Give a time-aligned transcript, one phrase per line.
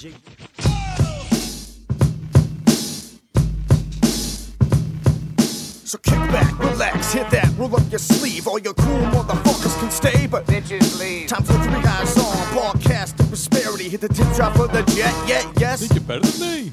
[0.00, 0.08] So
[5.98, 8.48] kick back, relax, hit that, roll up your sleeve.
[8.48, 11.28] All your cool motherfuckers can stay, but Bitches leave.
[11.28, 13.90] time for three guys on broadcast of prosperity.
[13.90, 15.86] Hit the tip drop of the jet, yeah, yes.
[15.92, 16.72] You're better than me.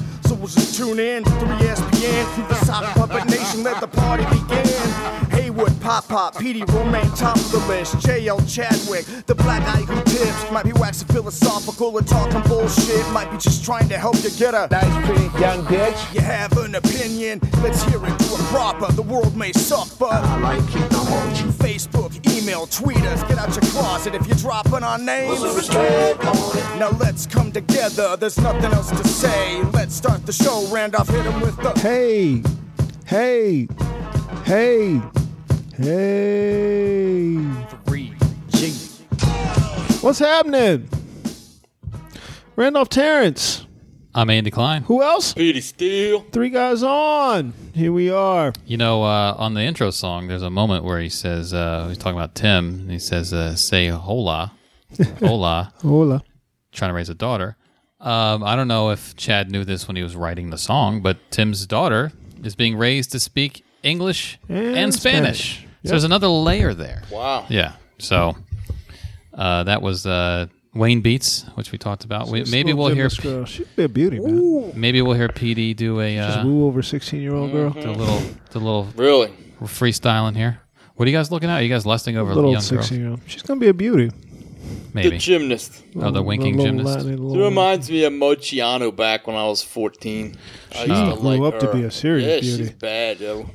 [0.41, 3.61] We'll just tune in to 3SPN from the sock puppet nation.
[3.61, 5.30] Let the party begin.
[5.41, 7.95] Haywood, Pop Pop, PD Romaine, top of the list.
[7.95, 10.51] JL Chadwick, the black guy who tips.
[10.51, 13.09] Might be waxing philosophical or talking bullshit.
[13.09, 16.13] Might be just trying to help you get a Nice, pretty young bitch.
[16.13, 18.91] You have an opinion, let's hear it do it proper.
[18.91, 21.47] The world may suck, but I like it, I hold you.
[21.47, 25.41] Facebook, email, tweet us, get out your closet if you're dropping our names.
[26.77, 29.63] Now let's come together, there's nothing else to say.
[29.73, 30.67] Let's start the show.
[30.71, 31.71] Randolph hit him with the.
[31.79, 32.43] Hey,
[33.05, 33.67] hey,
[34.45, 35.01] hey,
[35.83, 37.35] hey.
[40.01, 40.89] What's happening?
[42.55, 43.65] Randolph Terrence.
[44.13, 44.83] I'm Andy Klein.
[44.83, 45.33] Who else?
[45.33, 46.21] Petey Steele.
[46.31, 47.53] Three guys on.
[47.73, 48.51] Here we are.
[48.65, 51.97] You know, uh, on the intro song, there's a moment where he says, uh, he's
[51.97, 54.51] talking about Tim, and he says, uh, say hola,
[55.19, 56.23] hola, Hola.
[56.73, 57.55] trying to raise a daughter.
[58.01, 61.17] Um, I don't know if Chad knew this when he was writing the song, but
[61.31, 62.11] Tim's daughter
[62.43, 65.53] is being raised to speak English and, And Spanish.
[65.59, 65.67] Spanish.
[65.83, 67.01] So there's another layer there.
[67.11, 67.45] Wow.
[67.49, 67.73] Yeah.
[67.97, 68.35] So
[69.33, 72.27] uh, that was uh, Wayne Beats, which we talked about.
[72.27, 73.45] We, maybe we'll hear gymnast girl.
[73.45, 74.73] She'd be a beauty, man.
[74.79, 77.71] maybe we'll hear PD do a Just uh, woo over 16 year old girl.
[77.71, 79.33] do a little do a little Really?
[79.63, 80.59] freestyling here.
[80.95, 81.59] What are you guys looking at?
[81.59, 82.67] Are you guys lusting over Little young girls?
[82.87, 83.21] 16 year old.
[83.25, 84.11] She's going to be a beauty.
[84.93, 85.11] Maybe.
[85.11, 85.83] The gymnast.
[85.95, 86.97] Oh, the winking Little gymnast.
[86.97, 90.37] Latin, It little- reminds me of Mochiano back when I was 14.
[90.75, 91.73] I used to grew like up to her.
[91.73, 92.63] be a serious yeah, beauty.
[92.65, 93.49] she's bad, yo.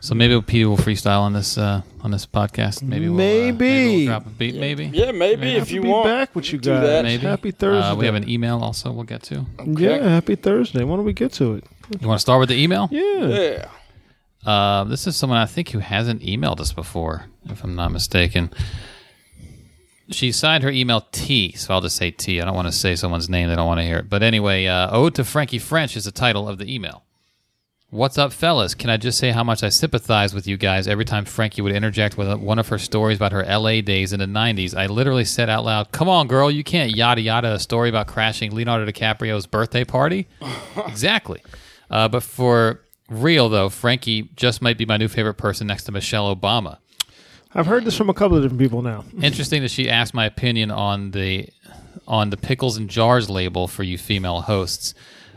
[0.00, 2.82] So maybe PD will freestyle on this uh, on this podcast.
[2.82, 3.96] Maybe we'll, uh, maybe Maybe.
[3.96, 4.54] we'll drop a beat.
[4.54, 4.84] Maybe.
[4.86, 5.56] Yeah, maybe Maybe.
[5.56, 6.04] if you to be want.
[6.06, 6.82] back with you do guys.
[6.82, 7.02] that.
[7.04, 7.22] Maybe.
[7.26, 7.88] Happy Thursday.
[7.90, 8.92] Uh, we have an email also.
[8.92, 9.44] We'll get to.
[9.66, 10.84] Yeah, happy Thursday.
[10.84, 11.64] Why don't we get to it?
[12.00, 12.88] You want to start with the email?
[12.92, 13.26] Yeah.
[13.26, 13.68] Yeah.
[14.46, 18.50] Uh, this is someone I think who hasn't emailed us before, if I'm not mistaken.
[20.10, 22.40] She signed her email T, so I'll just say T.
[22.40, 24.08] I don't want to say someone's name; they don't want to hear it.
[24.08, 27.02] But anyway, uh, "Ode to Frankie French" is the title of the email.
[27.90, 28.74] What's up, fellas?
[28.74, 31.72] Can I just say how much I sympathize with you guys every time Frankie would
[31.72, 34.76] interject with one of her stories about her LA days in the 90s?
[34.76, 38.06] I literally said out loud, Come on, girl, you can't yada yada a story about
[38.06, 40.28] crashing Leonardo DiCaprio's birthday party.
[40.86, 41.42] exactly.
[41.90, 45.92] Uh, but for real, though, Frankie just might be my new favorite person next to
[45.92, 46.76] Michelle Obama.
[47.54, 49.06] I've heard this from a couple of different people now.
[49.22, 51.48] Interesting that she asked my opinion on the
[52.06, 54.92] on the pickles and jars label for you female hosts.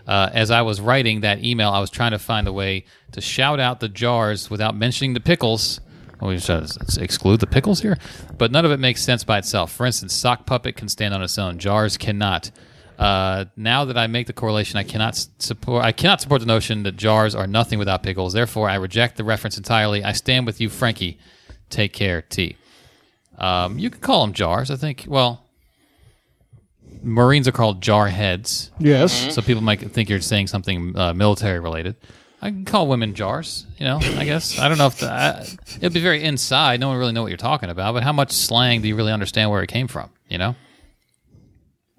[0.08, 3.22] Uh, as I was writing that email, I was trying to find a way to
[3.22, 5.80] shout out the jars without mentioning the pickles.
[6.20, 7.98] Well, we just exclude the pickles here,
[8.38, 9.72] but none of it makes sense by itself.
[9.72, 11.58] For instance, sock puppet can stand on its own.
[11.58, 12.52] Jars cannot.
[13.00, 15.84] Uh, now that I make the correlation, I cannot support.
[15.84, 18.34] I cannot support the notion that jars are nothing without pickles.
[18.34, 20.04] Therefore, I reject the reference entirely.
[20.04, 21.18] I stand with you, Frankie.
[21.72, 22.58] Take care, T.
[23.40, 24.70] Um, you can call them jars.
[24.70, 25.06] I think.
[25.08, 25.41] Well,
[27.04, 29.34] Marines are called jar heads, Yes.
[29.34, 31.96] so people might think you're saying something uh, military related.
[32.44, 33.66] I can call women jars.
[33.78, 35.46] You know, I guess I don't know if the, I,
[35.78, 36.80] it'd be very inside.
[36.80, 37.94] No one really know what you're talking about.
[37.94, 40.10] But how much slang do you really understand where it came from?
[40.28, 40.56] You know.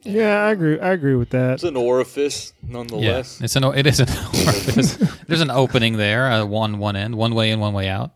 [0.02, 0.80] Yeah, I agree.
[0.80, 1.54] I agree with that.
[1.54, 3.40] It's an orifice, Yeah, nonetheless.
[3.40, 4.96] it's an it is an orifice.
[5.28, 8.10] There's an opening there, uh, one one end, one way in, one way out.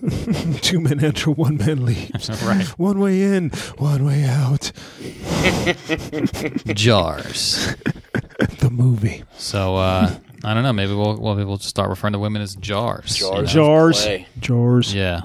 [0.62, 2.28] Two men enter, one man leaves.
[2.46, 2.66] Right.
[2.78, 4.72] One way in, one way out.
[6.74, 7.74] Jars.
[8.58, 9.24] The movie.
[9.36, 10.14] So uh,
[10.44, 10.72] I don't know.
[10.72, 13.20] Maybe we'll well, maybe we'll just start referring to women as jars.
[13.20, 13.44] you know?
[13.44, 13.52] Jars.
[13.52, 14.02] Jars.
[14.02, 14.26] play.
[14.40, 14.94] Jars.
[14.94, 15.22] Yeah.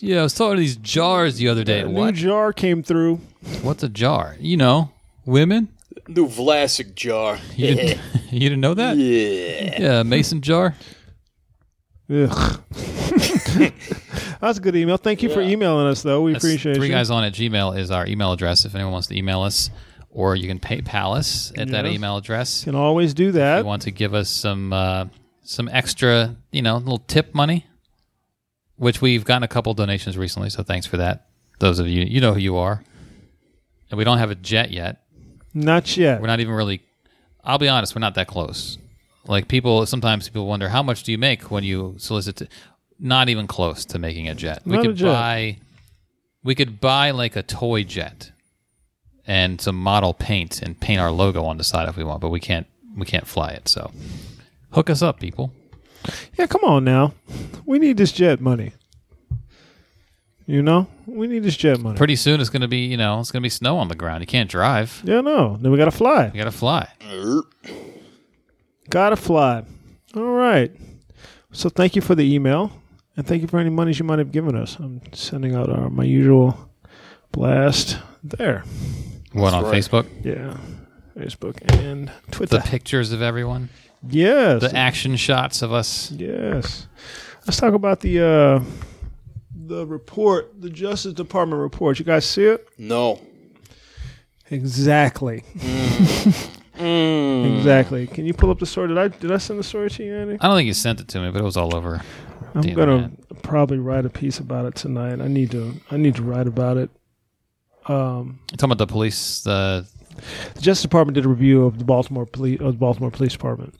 [0.00, 1.80] Yeah, I was talking to these jars the other day.
[1.82, 2.06] A What?
[2.06, 3.16] new jar came through.
[3.62, 4.34] What's a jar?
[4.40, 4.90] You know,
[5.26, 5.68] women.
[6.08, 7.38] New Vlasic jar.
[7.54, 8.00] You didn't,
[8.32, 8.96] you didn't know that?
[8.96, 9.80] yeah.
[9.80, 10.74] Yeah, mason jar.
[12.12, 12.62] Ugh.
[14.40, 14.96] That's a good email.
[14.96, 16.22] Thank you for emailing us, though.
[16.22, 16.92] We That's appreciate three you.
[16.92, 18.64] guys on at Gmail is our email address.
[18.64, 19.70] If anyone wants to email us,
[20.10, 22.62] or you can PayPal us at that email address.
[22.62, 23.58] You Can always do that.
[23.58, 25.06] If you want to give us some uh,
[25.42, 27.66] some extra, you know, little tip money,
[28.76, 30.50] which we've gotten a couple donations recently.
[30.50, 31.28] So thanks for that.
[31.60, 32.82] Those of you, you know who you are.
[33.90, 35.02] And we don't have a jet yet.
[35.52, 36.20] Not yet.
[36.20, 36.82] We're not even really.
[37.42, 38.78] I'll be honest, we're not that close.
[39.26, 42.36] Like people, sometimes people wonder how much do you make when you solicit.
[42.36, 42.48] To,
[43.00, 44.62] not even close to making a jet.
[44.64, 45.12] We Not a could jet.
[45.12, 45.56] buy.
[46.42, 48.30] We could buy like a toy jet,
[49.26, 52.20] and some model paint and paint our logo on the side if we want.
[52.20, 52.66] But we can't.
[52.96, 53.68] We can't fly it.
[53.68, 53.90] So,
[54.72, 55.52] hook us up, people.
[56.38, 57.12] Yeah, come on now.
[57.66, 58.72] We need this jet money.
[60.46, 61.96] You know, we need this jet money.
[61.96, 62.86] Pretty soon it's gonna be.
[62.86, 64.22] You know, it's gonna be snow on the ground.
[64.22, 65.00] You can't drive.
[65.04, 65.56] yeah, no.
[65.60, 66.30] Then we gotta fly.
[66.32, 66.88] We gotta fly.
[68.88, 69.64] Gotta fly.
[70.16, 70.72] All right.
[71.52, 72.72] So thank you for the email,
[73.16, 74.76] and thank you for any monies you might have given us.
[74.78, 76.70] I'm sending out our, my usual
[77.32, 78.64] blast there.
[79.32, 79.74] What on right.
[79.74, 80.06] Facebook?
[80.24, 80.56] Yeah,
[81.16, 82.58] Facebook and Twitter.
[82.58, 83.68] The pictures of everyone.
[84.08, 86.10] yes, The action shots of us.
[86.12, 86.86] yes.
[87.46, 88.64] Let's talk about the uh,
[89.54, 91.98] the report, the Justice Department report.
[91.98, 92.68] You guys see it?
[92.78, 93.20] No.
[94.50, 95.44] Exactly.
[96.82, 98.06] Exactly.
[98.06, 98.88] Can you pull up the story?
[98.88, 100.38] Did I did I send the story to you, Andy?
[100.40, 102.00] I don't think you sent it to me, but it was all over.
[102.54, 103.42] I'm the gonna internet.
[103.42, 105.20] probably write a piece about it tonight.
[105.20, 105.74] I need to.
[105.90, 106.90] I need to write about it.
[107.86, 109.42] Um, You talking about the police?
[109.42, 109.86] The
[110.54, 113.74] the Justice Department did a review of the Baltimore police of the Baltimore Police Department,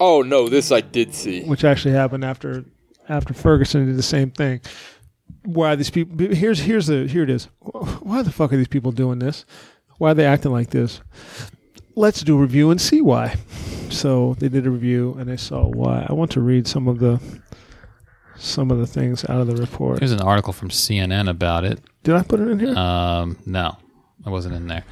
[0.00, 1.42] Oh no, this I did see.
[1.44, 2.64] which actually happened after
[3.08, 4.60] after Ferguson did the same thing.
[5.44, 6.16] Why these people?
[6.34, 7.44] Here's here's the here it is.
[7.60, 9.44] Why the fuck are these people doing this?
[9.98, 11.00] Why are they acting like this?
[11.94, 13.36] Let's do a review and see why.
[13.90, 16.06] So they did a review and they saw why.
[16.08, 17.20] I want to read some of the
[18.38, 19.98] some of the things out of the report.
[19.98, 21.80] there's an article from CNN about it.
[22.02, 22.76] Did I put it in here?
[22.76, 23.76] Um, no,
[24.24, 24.84] I wasn't in there.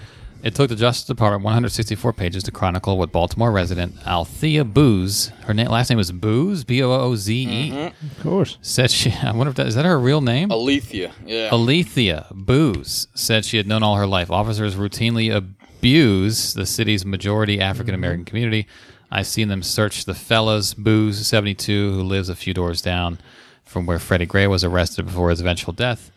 [0.43, 5.54] It took the Justice Department 164 pages to chronicle what Baltimore resident Althea Booze, her
[5.54, 8.58] na- last name was Booze, B O O Z E, of course.
[8.60, 9.10] said she.
[9.22, 10.52] I wonder if that is that her real name.
[10.52, 11.12] Alethea.
[11.25, 11.49] Yeah.
[11.50, 14.31] Alethea Booze said she had known all her life.
[14.31, 18.66] Officers routinely abuse the city's majority African American community.
[19.10, 23.18] I've seen them search the fellas Booze, 72, who lives a few doors down
[23.64, 26.10] from where Freddie Gray was arrested before his eventual death.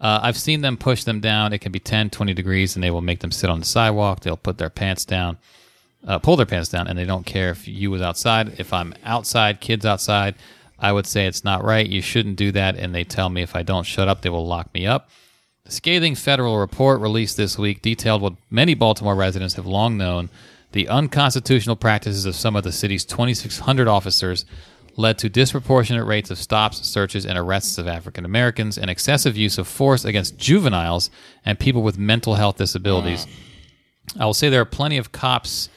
[0.00, 1.52] Uh, I've seen them push them down.
[1.52, 4.20] It can be 10, 20 degrees, and they will make them sit on the sidewalk.
[4.20, 5.38] They'll put their pants down,
[6.06, 8.60] uh, pull their pants down, and they don't care if you was outside.
[8.60, 10.34] If I'm outside, kids outside,
[10.78, 11.86] I would say it's not right.
[11.86, 12.76] You shouldn't do that.
[12.76, 15.08] And they tell me if I don't shut up, they will lock me up.
[15.64, 20.28] The scathing federal report released this week detailed what many Baltimore residents have long known
[20.76, 24.44] the unconstitutional practices of some of the city's 2,600 officers
[24.98, 29.56] led to disproportionate rates of stops, searches, and arrests of African Americans and excessive use
[29.56, 31.08] of force against juveniles
[31.46, 33.26] and people with mental health disabilities.
[34.20, 35.70] I will say there are plenty of cops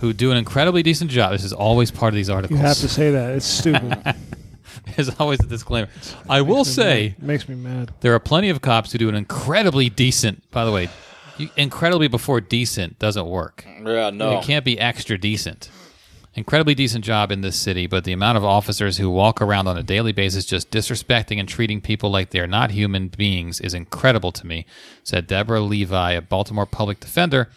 [0.00, 1.30] who do an incredibly decent job.
[1.30, 2.58] This is always part of these articles.
[2.58, 3.36] You have to say that.
[3.36, 4.16] It's stupid.
[4.96, 5.88] There's always a disclaimer.
[6.28, 7.94] I will say it makes me mad.
[8.00, 10.50] there are plenty of cops who do an incredibly decent.
[10.50, 10.88] By the way,
[11.38, 13.64] you, incredibly before decent doesn't work.
[13.66, 14.10] yeah.
[14.10, 14.38] No.
[14.38, 15.70] It can't be extra decent.
[16.34, 19.76] Incredibly decent job in this city, but the amount of officers who walk around on
[19.76, 23.74] a daily basis just disrespecting and treating people like they are not human beings is
[23.74, 24.64] incredible to me,
[25.04, 27.50] said Deborah Levi, a Baltimore public defender.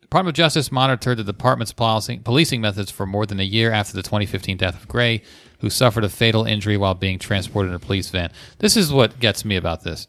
[0.00, 3.70] The Department of Justice monitored the department's policing, policing methods for more than a year
[3.70, 5.22] after the 2015 death of Gray,
[5.58, 8.32] who suffered a fatal injury while being transported in a police van.
[8.60, 10.08] This is what gets me about this.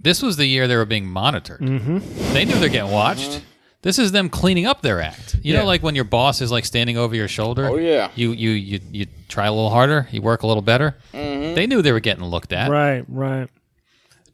[0.00, 1.60] This was the year they were being monitored.
[1.60, 1.98] Mm-hmm.
[2.32, 3.42] They knew they're getting watched.
[3.82, 5.34] This is them cleaning up their act.
[5.42, 5.60] You Yeah.
[5.60, 7.66] know, like when your boss is like standing over your shoulder.
[7.68, 8.10] Oh, yeah.
[8.14, 10.08] You you you you try a little harder.
[10.10, 10.96] You work a little better.
[11.14, 11.54] Mm-hmm.
[11.54, 12.70] They knew they were getting looked at.
[12.70, 13.48] Right, right.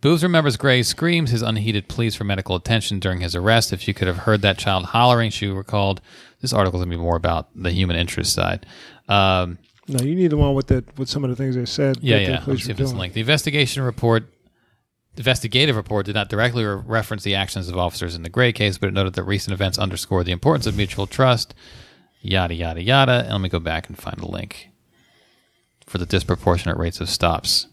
[0.01, 3.73] Booze remembers Gray's screams, his unheeded pleas for medical attention during his arrest.
[3.73, 6.03] If you could have heard that child hollering, she recalled.
[6.43, 8.67] This article is going to be more about the human interest side.
[9.09, 9.57] Um,
[9.89, 11.99] No, you need the one with the with some of the things they said.
[12.03, 12.33] yeah, that the yeah.
[12.33, 13.01] Let's police see were if it's doing.
[13.01, 13.15] linked.
[13.15, 14.34] The investigation report, the
[15.17, 18.79] investigative report, did not directly re- reference the actions of officers in the Gray case,
[18.79, 21.55] but it noted that recent events underscore the importance of mutual trust.
[22.21, 23.23] Yada yada yada.
[23.25, 24.71] And let me go back and find a link
[25.87, 27.67] for the disproportionate rates of stops.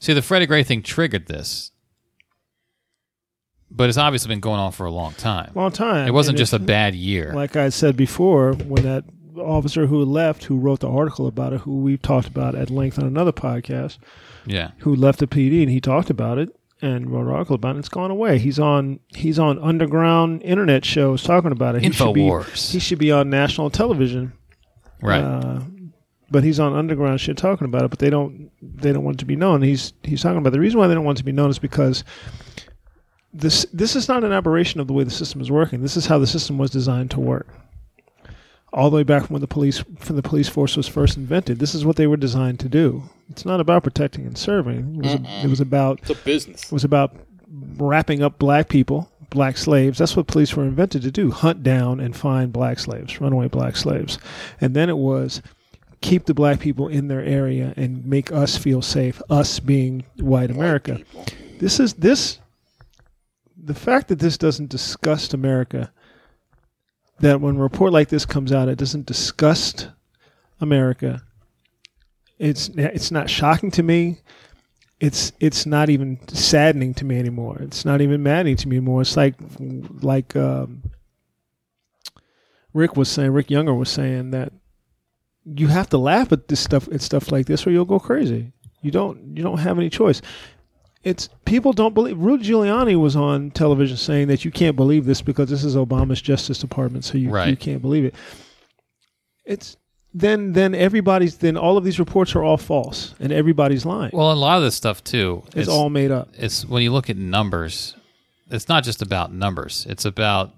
[0.00, 1.70] See, the Freddie Gray thing triggered this,
[3.70, 5.52] but it's obviously been going on for a long time.
[5.54, 6.06] long time.
[6.06, 7.32] It wasn't And just a bad year.
[7.34, 9.04] like I said before when that
[9.38, 12.98] officer who left, who wrote the article about it, who we've talked about at length
[12.98, 13.98] on another podcast,
[14.46, 14.70] yeah.
[14.78, 16.48] who left the PD and he talked about it
[16.82, 17.80] and wrote an article about it.
[17.80, 18.38] It's gone away.
[18.38, 21.82] He's on he's on underground internet shows talking about it.
[21.82, 24.32] He should be he should be on national television.
[25.02, 25.22] Right.
[25.22, 25.60] Uh,
[26.30, 27.90] but he's on underground shit talking about it.
[27.90, 29.62] But they don't they don't want it to be known.
[29.62, 30.52] He's he's talking about it.
[30.52, 32.04] the reason why they don't want it to be known is because
[33.32, 35.82] this this is not an aberration of the way the system is working.
[35.82, 37.48] This is how the system was designed to work.
[38.76, 41.58] All the way back from when the police from the police force was first invented,
[41.58, 43.02] this is what they were designed to do.
[43.30, 44.96] It's not about protecting and serving.
[44.96, 46.64] It was, it was about It's a business.
[46.64, 47.16] it was about
[47.78, 49.98] wrapping up black people, black slaves.
[49.98, 53.76] That's what police were invented to do: hunt down and find black slaves, runaway black
[53.76, 54.18] slaves.
[54.60, 55.40] And then it was
[56.02, 59.22] keep the black people in their area and make us feel safe.
[59.30, 61.00] Us being white America.
[61.58, 62.40] This is this.
[63.56, 65.90] The fact that this doesn't disgust America.
[67.20, 69.88] That when a report like this comes out, it doesn't disgust
[70.60, 71.22] America.
[72.38, 74.18] It's it's not shocking to me
[75.00, 77.58] it's it's not even saddening to me anymore.
[77.60, 79.02] It's not even maddening to me anymore.
[79.02, 79.34] It's like
[80.00, 80.82] like um,
[82.72, 84.52] Rick was saying, Rick Younger was saying that
[85.44, 88.52] you have to laugh at this stuff at stuff like this or you'll go crazy.
[88.80, 90.22] You don't you don't have any choice.
[91.06, 95.22] It's people don't believe Rudy Giuliani was on television saying that you can't believe this
[95.22, 97.48] because this is Obama's Justice Department, so you Right.
[97.48, 98.14] you can't believe it.
[99.44, 99.76] It's
[100.12, 104.10] then then everybody's then all of these reports are all false and everybody's lying.
[104.12, 105.44] Well, a lot of this stuff too.
[105.54, 106.30] it's all made up.
[106.36, 107.94] it's when you look at numbers,
[108.50, 109.86] it's not just about numbers.
[109.88, 110.54] It's about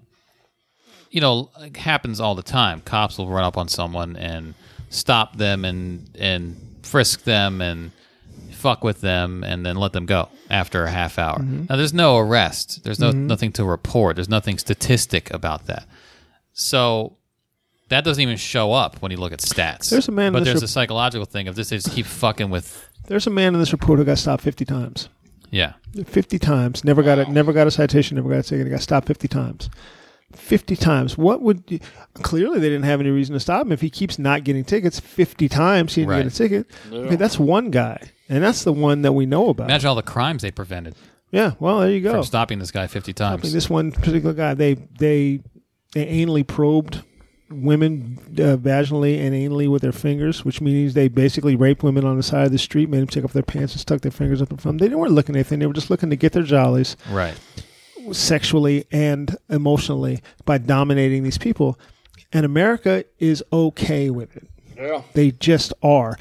[1.11, 2.81] you know, it happens all the time.
[2.81, 4.55] Cops will run up on someone and
[4.89, 7.91] stop them and and frisk them and
[8.59, 11.39] fuck with them and then let them go after a half hour.
[11.39, 11.65] Mm-hmm.
[11.69, 12.83] Now there's no arrest.
[12.83, 14.15] There's no nothing to report.
[14.15, 15.87] There's nothing statistic about that.
[16.53, 17.17] So
[17.89, 19.89] that doesn't even show up when you look at stats.
[19.89, 21.69] There's a man but this there's a psychological thing of this.
[21.69, 22.87] They just keep fucking with.
[23.07, 25.09] There's a man in this report who got stopped 50 times.
[25.51, 25.73] Yeah,
[26.05, 26.83] 50 times.
[26.83, 28.67] Never got a never got a citation, never got a ticket.
[28.67, 29.69] He got stopped 50 times.
[30.33, 31.17] 50 times.
[31.17, 31.79] What would you,
[32.13, 34.99] clearly they didn't have any reason to stop him if he keeps not getting tickets
[34.99, 36.23] 50 times he didn't Right.
[36.23, 36.67] get a ticket.
[36.91, 37.99] Okay, that's one guy.
[38.29, 39.65] And that's the one that we know about.
[39.69, 40.95] imagine all the crimes they prevented
[41.31, 42.11] yeah, well, there you go.
[42.13, 43.53] from stopping this guy 50 I mean, times.
[43.53, 45.41] this one particular guy, they they
[45.93, 47.03] they anally probed
[47.51, 52.17] women uh, vaginally and anally with their fingers, which means they basically raped women on
[52.17, 54.41] the side of the street, made them take off their pants and stuck their fingers
[54.41, 54.79] up in front.
[54.79, 57.35] They weren't looking at anything; they were just looking to get their jollies right.
[58.11, 61.79] Sexually and emotionally by dominating these people.
[62.31, 64.47] And America is okay with it.
[64.77, 65.01] Yeah.
[65.13, 66.17] They just are.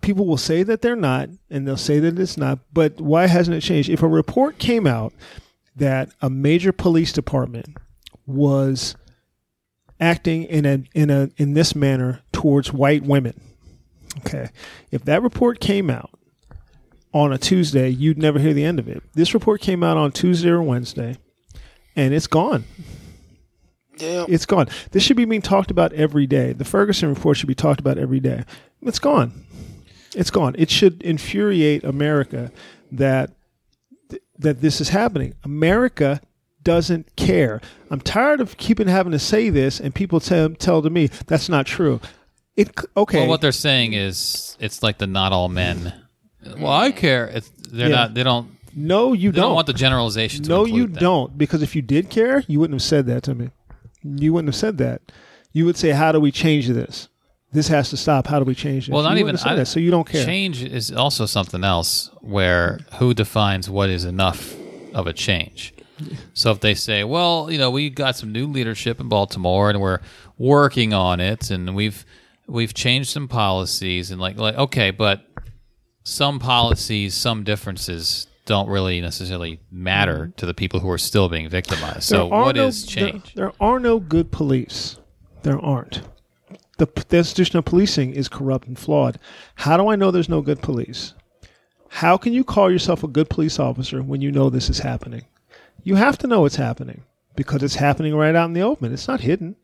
[0.00, 2.58] People will say that they're not, and they'll say that it's not.
[2.72, 3.88] But why hasn't it changed?
[3.88, 5.12] If a report came out
[5.76, 7.76] that a major police department
[8.26, 8.96] was
[10.00, 13.40] acting in a in a in this manner towards white women,
[14.18, 14.48] okay,
[14.90, 16.10] if that report came out
[17.12, 19.02] on a Tuesday, you'd never hear the end of it.
[19.14, 21.16] This report came out on Tuesday or Wednesday,
[21.96, 22.64] and it's gone.
[23.98, 24.26] Yeah.
[24.28, 24.68] It's gone.
[24.92, 26.52] This should be being talked about every day.
[26.52, 28.44] The Ferguson report should be talked about every day.
[28.82, 29.44] It's gone.
[30.14, 30.54] It's gone.
[30.58, 32.52] It should infuriate America
[32.92, 33.32] that
[34.38, 35.34] that this is happening.
[35.44, 36.20] America
[36.62, 37.60] doesn't care.
[37.90, 41.48] I'm tired of keeping having to say this and people tell tell to me that's
[41.48, 42.00] not true.
[42.56, 43.20] It okay.
[43.20, 45.92] Well, what they're saying is it's like the not all men.
[46.58, 47.26] Well, I care.
[47.26, 47.94] It's, they're Yeah.
[47.96, 48.14] not.
[48.14, 48.50] They don't.
[48.74, 49.54] no, you They don't, don't.
[49.54, 50.44] want the generalization.
[50.44, 50.94] To no, you them.
[50.94, 51.38] don't.
[51.38, 53.50] Because if you did care, you wouldn't have said that to me.
[54.04, 55.02] You wouldn't have said that.
[55.52, 57.08] You would say, "How do we change this?
[57.52, 58.26] This has to stop.
[58.28, 59.24] How do we change it?" Well, not you even.
[59.26, 60.24] wouldn't have said I- that, so you don't care.
[60.24, 62.10] Change is also something else.
[62.20, 64.54] Where who defines what is enough
[64.94, 65.74] of a change?
[66.32, 69.80] So if they say, well, you know, we got some new leadership in Baltimore and
[69.80, 69.98] we're
[70.38, 72.06] working on it, and we've
[72.46, 75.22] we've changed some policies, and like like okay, but
[76.08, 80.32] some policies, some differences don't really necessarily matter mm-hmm.
[80.36, 82.04] to the people who are still being victimized.
[82.04, 83.34] So what no- is change?
[83.34, 84.96] There, there are no good police.
[85.42, 86.00] There aren't.
[86.78, 89.18] The, the institution of policing is corrupt and flawed.
[89.56, 91.12] How do I know there's no good police?
[91.88, 95.26] How can you call yourself a good police officer when you know this is happening?
[95.82, 97.02] You have to know it's happening
[97.36, 98.92] because it's happening right out in the open.
[98.92, 99.56] It's not hidden.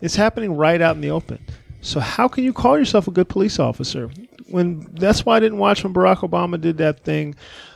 [0.00, 1.44] It's happening right out in the open.
[1.80, 4.10] So how can you call yourself a good police officer
[4.48, 7.34] when that's why I didn't watch when Barack Obama did that thing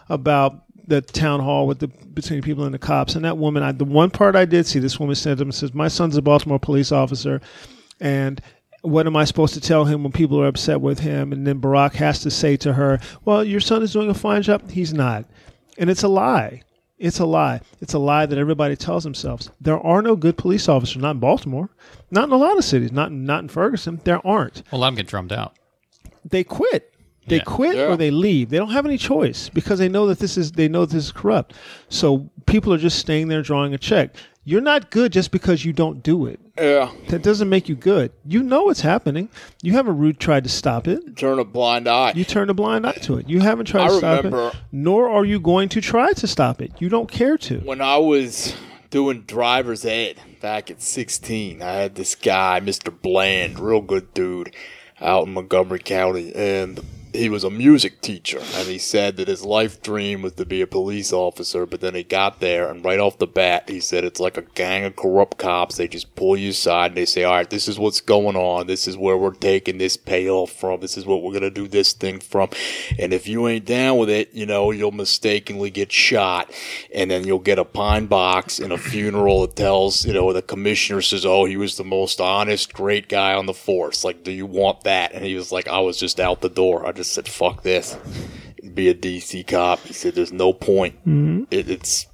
[0.09, 3.73] about the town hall with the between people and the cops and that woman I,
[3.73, 6.59] the one part I did see this woman to him says my son's a Baltimore
[6.59, 7.41] police officer
[8.01, 8.41] and
[8.83, 11.61] what am I supposed to tell him when people are upset with him and then
[11.61, 14.93] Barack has to say to her well your son is doing a fine job he's
[14.93, 15.25] not
[15.79, 16.63] and it's a lie
[17.03, 17.61] it's a lie.
[17.81, 19.51] It's a lie that everybody tells themselves.
[19.61, 21.69] There are no good police officers, not in Baltimore,
[22.13, 24.01] not in a lot of cities, not not in Ferguson.
[24.05, 24.63] There aren't.
[24.71, 25.57] Well, I'm getting drummed out.
[26.29, 26.89] They quit.
[27.29, 27.43] They Yeah.
[27.45, 27.83] quit Yeah.
[27.87, 28.51] or they leave.
[28.51, 31.13] They don't have any choice because they know that this is they know this is
[31.13, 31.55] corrupt.
[31.89, 34.17] So people are just staying there drawing a check.
[34.45, 36.41] You're not good just because you don't do it.
[36.59, 36.91] Yeah.
[37.11, 38.11] That doesn't make you good.
[38.27, 39.29] You know it's happening.
[39.63, 41.17] You haven't rude tried to stop it.
[41.17, 42.13] Turn a blind eye.
[42.17, 43.29] You turn a blind eye to it.
[43.29, 44.55] You haven't tried I to stop remember- it.
[44.73, 46.73] Nor are you going to try to stop it.
[46.81, 47.59] You don't care to.
[47.59, 48.53] when I was
[48.91, 52.93] doing driver's ed back at 16, I had this guy, Mr.
[53.01, 54.53] Bland, real good dude,
[55.03, 56.81] out in Montgomery County, and
[57.13, 60.63] he was a music teacher, and he said that his life dream was to be
[60.63, 61.67] a police officer.
[61.67, 64.43] But then he got there, and right off the bat, he said it's like a
[64.43, 65.77] gang of corrupt cops.
[65.77, 68.67] They just pull you aside and they say, "All right, this is what's going on.
[68.67, 70.81] This is where we're taking this payoff from.
[70.81, 72.49] This is what we're gonna do this thing from.
[72.99, 76.51] And if you ain't down with it, you know, you'll mistakenly get shot,
[76.95, 80.43] and then you'll get a pine box and a funeral that tells, you know, the
[80.43, 84.05] commissioner says, "Oh, he was the most honest, great guy on the force.
[84.05, 86.87] Like, do you want that?" And he was like, "I was just out the door.
[86.87, 87.97] I just said, fuck this.
[88.75, 89.81] Be a DC cop.
[89.81, 90.97] He said, there's no point.
[91.01, 91.45] Mm-hmm.
[91.51, 92.07] It, it's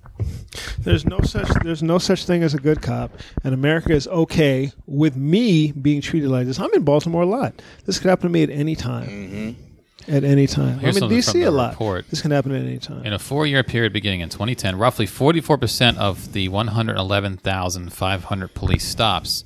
[0.81, 3.13] There's no such there's no such thing as a good cop,
[3.45, 6.59] and America is okay with me being treated like this.
[6.59, 7.61] I'm in Baltimore a lot.
[7.85, 9.09] This could happen to me at any time.
[9.09, 10.13] Mm-hmm.
[10.13, 10.79] At any time.
[10.79, 11.73] Here's I'm in DC a lot.
[11.73, 12.09] report.
[12.09, 13.05] This can happen at any time.
[13.05, 19.45] In a four year period beginning in 2010, roughly 44% of the 111,500 police stops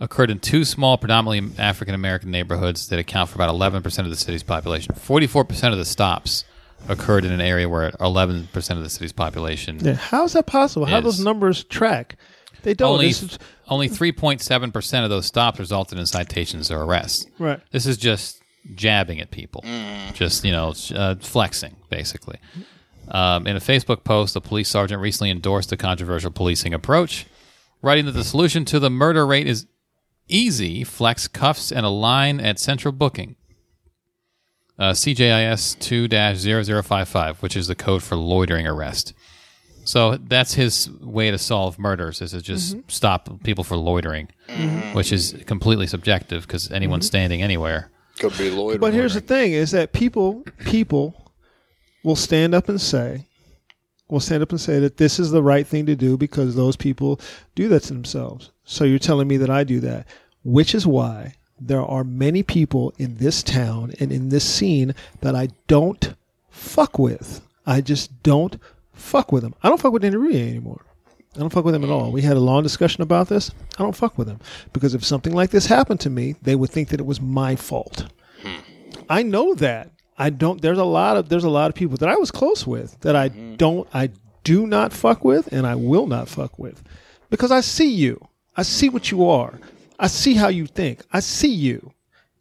[0.00, 4.16] occurred in two small, predominantly African American neighborhoods that account for about 11% of the
[4.16, 4.94] city's population.
[4.94, 6.44] 44% of the stops
[6.88, 9.78] occurred in an area where 11% of the city's population.
[9.80, 10.86] Yeah, How is that possible?
[10.86, 11.04] How Is.
[11.04, 12.16] those numbers track?
[12.62, 12.92] They don't.
[12.94, 13.38] Only, is-
[13.68, 17.26] only 3.7% of those stops resulted in citations or arrests.
[17.38, 17.60] right.
[17.70, 18.42] This is just
[18.74, 19.64] jabbing at people,
[20.12, 22.38] just you know, uh, flexing basically.
[23.08, 27.26] Um, in a Facebook post, a police sergeant recently endorsed the controversial policing approach,
[27.80, 29.66] writing that the solution to the murder rate is
[30.28, 33.36] easy: flex cuffs and a line at central booking.
[34.78, 39.14] Uh, CJIS two 0055 which is the code for loitering arrest.
[39.84, 42.88] So that's his way to solve murders: is to just mm-hmm.
[42.88, 44.94] stop people for loitering, mm-hmm.
[44.94, 47.10] which is completely subjective because anyone's mm-hmm.
[47.10, 47.90] standing anywhere.
[48.18, 48.80] could be loitering.
[48.80, 51.32] But here's the thing: is that people people
[52.02, 53.26] will stand up and say,
[54.08, 56.76] will stand up and say that this is the right thing to do because those
[56.76, 57.20] people
[57.54, 58.50] do that to themselves.
[58.64, 60.06] So you're telling me that I do that,
[60.44, 65.34] which is why there are many people in this town and in this scene that
[65.34, 66.14] I don't
[66.50, 67.40] fuck with.
[67.66, 68.58] I just don't
[68.92, 69.54] fuck with them.
[69.62, 70.82] I don't fuck with Enrique anymore.
[71.34, 72.12] I don't fuck with them at all.
[72.12, 73.50] We had a long discussion about this.
[73.78, 74.40] I don't fuck with them
[74.72, 77.56] because if something like this happened to me, they would think that it was my
[77.56, 78.06] fault.
[78.42, 78.60] Hmm.
[79.10, 79.90] I know that.
[80.18, 82.66] I don't there's a lot of there's a lot of people that I was close
[82.66, 84.10] with that I don't I
[84.44, 86.82] do not fuck with and I will not fuck with.
[87.30, 88.26] Because I see you.
[88.56, 89.58] I see what you are.
[89.98, 91.02] I see how you think.
[91.12, 91.92] I see you.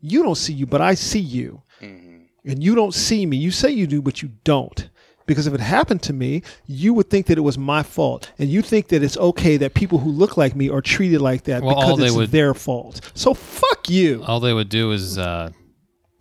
[0.02, 1.62] You don't see you, but I see you.
[1.82, 3.38] And you don't see me.
[3.38, 4.88] You say you do, but you don't.
[5.26, 8.32] Because if it happened to me, you would think that it was my fault.
[8.38, 11.46] And you think that it's okay that people who look like me are treated like
[11.46, 13.02] that Well, because all they it's would- their fault.
[13.16, 14.24] So fuck you.
[14.28, 15.50] all they would do is uh,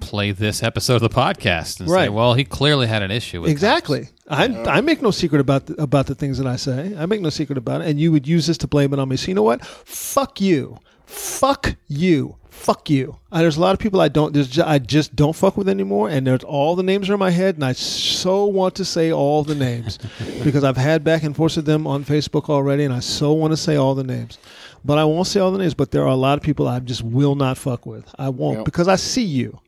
[0.00, 3.50] play this episode of the podcast and say, "Well, he clearly had an issue with
[3.50, 4.09] Exactly.
[4.28, 6.94] I, I make no secret about the, about the things that I say.
[6.96, 7.88] I make no secret about it.
[7.88, 9.16] And you would use this to blame it on me.
[9.16, 9.64] So you know what?
[9.64, 10.78] Fuck you.
[11.07, 12.37] Fuck you.
[12.48, 13.18] Fuck you.
[13.30, 14.33] Uh, there's a lot of people I don't.
[14.33, 16.09] There's ju- I just don't fuck with anymore.
[16.09, 19.12] And there's all the names are in my head, and I so want to say
[19.12, 19.98] all the names
[20.44, 23.52] because I've had back and forth with them on Facebook already, and I so want
[23.52, 24.38] to say all the names.
[24.85, 25.74] But I won't say all the names.
[25.74, 28.04] But there are a lot of people I just will not fuck with.
[28.18, 28.64] I won't Yep.
[28.64, 29.61] because I see you.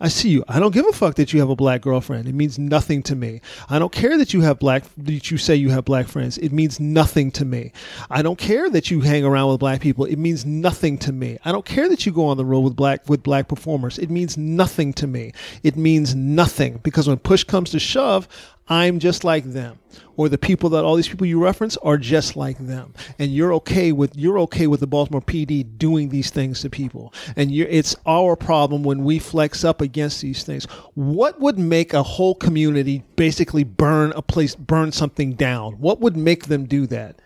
[0.00, 0.42] I see you.
[0.48, 2.26] I don't give a fuck that you have a black girlfriend.
[2.26, 3.42] It means nothing to me.
[3.68, 6.38] I don't care that you have black that you say you have black friends.
[6.38, 7.72] It means nothing to me.
[8.08, 10.06] I don't care that you hang around with black people.
[10.06, 11.38] It means nothing to me.
[11.44, 13.98] I don't care that you go on the road with black with black performers.
[13.98, 15.32] It means nothing to me.
[15.62, 18.26] It means nothing because when push comes to shove,
[18.70, 19.80] I'm just like them.
[20.16, 22.94] Or the people that all these people you reference are just like them.
[23.18, 27.12] And you're okay with you're okay with the Baltimore PD doing these things to people.
[27.36, 30.66] And it's our problem when we flex up against these things.
[30.94, 35.72] What would make a whole community basically burn a place burn something down?
[35.74, 37.20] What would make them do that?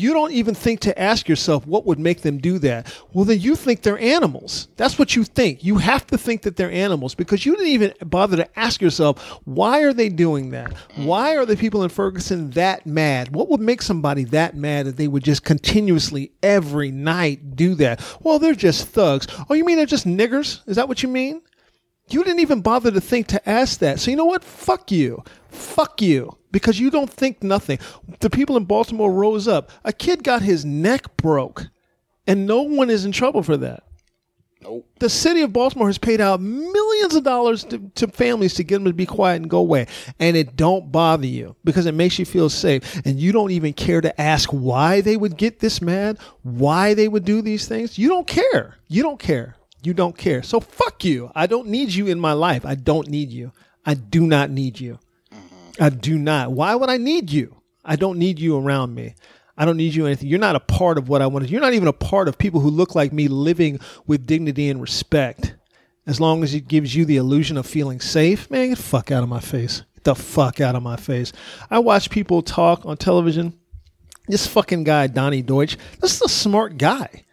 [0.00, 2.92] You don't even think to ask yourself what would make them do that.
[3.12, 4.68] Well, then you think they're animals.
[4.76, 5.64] That's what you think.
[5.64, 9.22] You have to think that they're animals because you didn't even bother to ask yourself,
[9.44, 10.72] why are they doing that?
[10.96, 13.34] Why are the people in Ferguson that mad?
[13.34, 18.00] What would make somebody that mad that they would just continuously every night do that?
[18.20, 19.26] Well, they're just thugs.
[19.48, 20.60] Oh, you mean they're just niggers?
[20.68, 21.42] Is that what you mean?
[22.08, 23.98] You didn't even bother to think to ask that.
[23.98, 24.44] So you know what?
[24.44, 25.24] Fuck you.
[25.48, 26.36] Fuck you.
[26.54, 27.80] Because you don't think nothing.
[28.20, 29.72] The people in Baltimore rose up.
[29.84, 31.66] A kid got his neck broke,
[32.28, 33.82] and no one is in trouble for that.
[34.62, 34.86] Nope.
[35.00, 38.76] The city of Baltimore has paid out millions of dollars to, to families to get
[38.76, 39.88] them to be quiet and go away.
[40.20, 43.04] And it don't bother you because it makes you feel safe.
[43.04, 47.08] And you don't even care to ask why they would get this mad, why they
[47.08, 47.98] would do these things.
[47.98, 48.76] You don't care.
[48.86, 49.56] You don't care.
[49.82, 50.44] You don't care.
[50.44, 51.32] So fuck you.
[51.34, 52.64] I don't need you in my life.
[52.64, 53.50] I don't need you.
[53.84, 55.00] I do not need you.
[55.80, 56.52] I do not.
[56.52, 57.56] Why would I need you?
[57.84, 59.14] I don't need you around me.
[59.56, 60.28] I don't need you anything.
[60.28, 61.48] You're not a part of what I want.
[61.48, 64.80] You're not even a part of people who look like me living with dignity and
[64.80, 65.54] respect.
[66.06, 69.10] as long as it gives you the illusion of feeling safe, man, get the fuck
[69.10, 69.82] out of my face.
[69.94, 71.32] Get the fuck out of my face.
[71.70, 73.58] I watch people talk on television.
[74.28, 77.24] This fucking guy, Donnie Deutsch, this is a smart guy.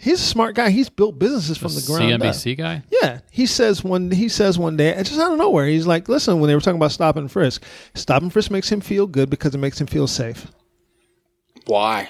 [0.00, 0.70] He's a smart guy.
[0.70, 2.20] He's built businesses from the ground up.
[2.20, 2.82] CNBC guy.
[2.90, 4.10] Yeah, he says one.
[4.10, 6.60] He says one day, and just out of nowhere, he's like, "Listen, when they were
[6.60, 7.62] talking about stop and frisk,
[7.94, 10.46] stop and frisk makes him feel good because it makes him feel safe.
[11.66, 12.08] Why?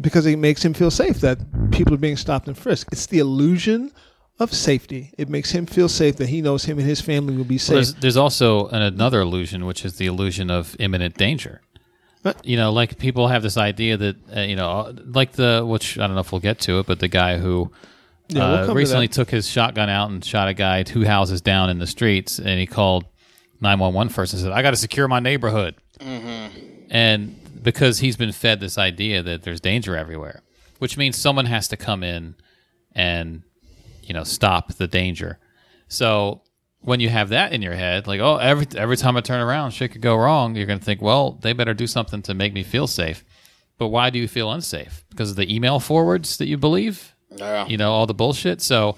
[0.00, 1.38] Because it makes him feel safe that
[1.70, 2.92] people are being stopped and frisked.
[2.92, 3.92] It's the illusion
[4.40, 5.12] of safety.
[5.16, 7.74] It makes him feel safe that he knows him and his family will be safe.
[7.74, 11.60] There's, there's also an, another illusion, which is the illusion of imminent danger.
[12.22, 12.44] What?
[12.44, 16.06] You know, like people have this idea that uh, you know, like the which I
[16.06, 17.70] don't know if we'll get to it, but the guy who
[18.28, 21.40] Yeah, we'll uh, to recently took his shotgun out and shot a guy two houses
[21.40, 23.04] down in the streets, and he called
[23.60, 25.76] 911 first and said, "I got to secure my neighborhood,"
[26.90, 30.42] and because he's been fed this idea that there's danger everywhere,
[30.78, 32.34] which means someone has to come in
[32.94, 33.42] and
[34.02, 35.38] you know stop the danger.
[35.88, 36.42] So
[36.82, 39.72] when you have that in your head, like oh every every time I turn around,
[39.72, 40.54] shit could go wrong.
[40.56, 43.24] You're going to think, well, they better do something to make me feel safe.
[43.78, 45.04] But why do you feel unsafe?
[45.10, 47.66] Because of the email forwards that you believe, Yeah.
[47.66, 48.60] you know, all the bullshit.
[48.60, 48.96] So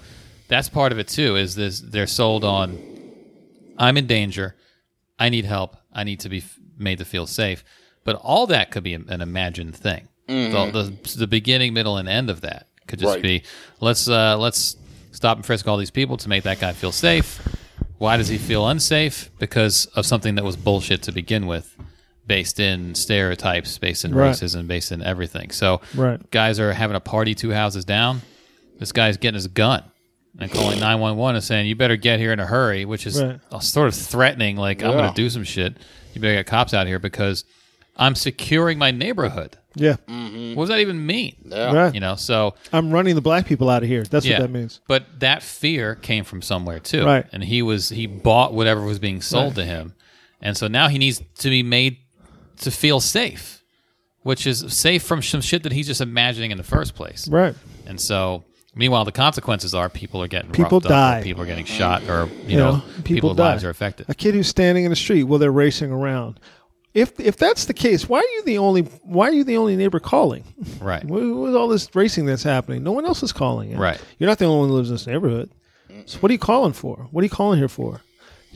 [0.49, 1.35] that's part of it too.
[1.35, 2.77] Is this they're sold on?
[3.77, 4.55] I'm in danger.
[5.19, 5.77] I need help.
[5.91, 7.63] I need to be f- made to feel safe.
[8.03, 10.07] But all that could be an imagined thing.
[10.27, 10.69] The,
[11.03, 13.21] the, the beginning, middle, and end of that could just Right.
[13.23, 13.43] be
[13.79, 14.77] let's uh, let's
[15.11, 17.41] stop and frisk all these people to make that guy feel safe.
[18.03, 19.29] Why does he feel unsafe?
[19.39, 21.73] Because of something that was bullshit to begin with,
[22.27, 24.33] based in stereotypes, based in Right.
[24.33, 25.51] racism, based in everything.
[25.51, 26.19] So Right.
[26.29, 28.21] guys are having a party two houses down.
[28.77, 29.83] This guy's getting his gun
[30.37, 33.39] and calling 911 and saying, You better get here in a hurry, which is Right.
[33.61, 35.77] sort of threatening, like, I'm going to do some shit.
[36.13, 37.45] You better get cops out here because
[37.95, 39.55] I'm securing my neighborhood.
[39.75, 40.55] Yeah, mm-hmm.
[40.55, 41.35] What does that even mean?
[41.45, 41.73] Yeah.
[41.73, 41.93] right.
[41.93, 44.03] You know, so I'm running the black people out of here.
[44.03, 44.81] That's yeah, what that means.
[44.87, 47.25] But that fear came from somewhere too, Right.
[47.31, 49.93] And he was he bought whatever was being sold to him,
[50.41, 51.97] and so now he needs to be made
[52.61, 53.63] to feel safe,
[54.21, 57.27] which is safe from some shit that he's just imagining in the first place.
[57.27, 57.55] Right.
[57.85, 58.43] And so,
[58.75, 61.21] meanwhile, the consequences are people are getting People roughed up, die.
[61.23, 63.49] people are getting shot, or you, You know, know, people people's die.
[63.51, 64.05] lives are affected.
[64.09, 66.39] A kid who's standing in the street while they're racing around.
[66.93, 69.75] If if that's the case, why are you the only why are you the only
[69.75, 70.43] neighbor calling?
[70.79, 71.03] Right.
[71.03, 73.71] With, with all this racing that's happening, no one else is calling.
[73.71, 73.77] it.
[73.77, 73.99] Right.
[74.19, 75.49] You're not the only one who lives in this neighborhood.
[76.05, 77.07] So what are you calling for?
[77.11, 78.01] What are you calling here for?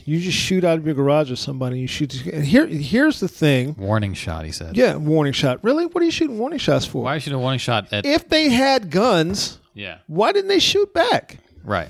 [0.04, 1.80] You just shoot out of your garage at somebody.
[1.80, 2.24] You shoot.
[2.26, 3.74] And here, here's the thing.
[3.76, 4.76] Warning shot, he said.
[4.76, 5.62] Yeah, warning shot.
[5.62, 5.86] Really?
[5.86, 7.02] What are you shooting warning shots for?
[7.04, 8.06] Why should a warning shot at?
[8.06, 9.98] If they had guns, yeah.
[10.06, 11.38] why didn't they shoot back?
[11.62, 11.88] Right.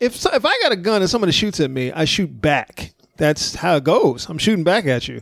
[0.00, 2.92] If so, if I got a gun and somebody shoots at me, I shoot back.
[3.18, 4.28] That's how it goes.
[4.28, 5.20] I'm shooting back at you.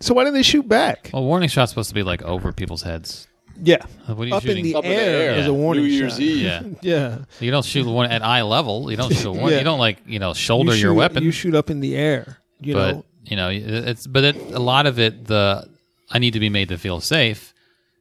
[0.00, 1.10] So why didn't they shoot back?
[1.12, 3.28] Well, warning shot's supposed to be like over people's heads.
[3.64, 4.64] Yeah, What are you up shooting?
[4.66, 5.38] in the Up in the air air.
[5.38, 6.20] is a warning New Year's shot.
[6.20, 6.40] Eve.
[6.42, 6.62] yeah.
[6.82, 8.90] Yeah, You don't shoot one at eye level.
[8.90, 9.50] You don't shoot a warning.
[9.50, 9.58] Yeah.
[9.58, 11.22] You don't like you know shoulder you your shoot- weapon.
[11.22, 12.38] You shoot up in the air.
[12.60, 15.68] You but know, you know it's but it, a lot of it the
[16.10, 17.52] I need to be made to feel safe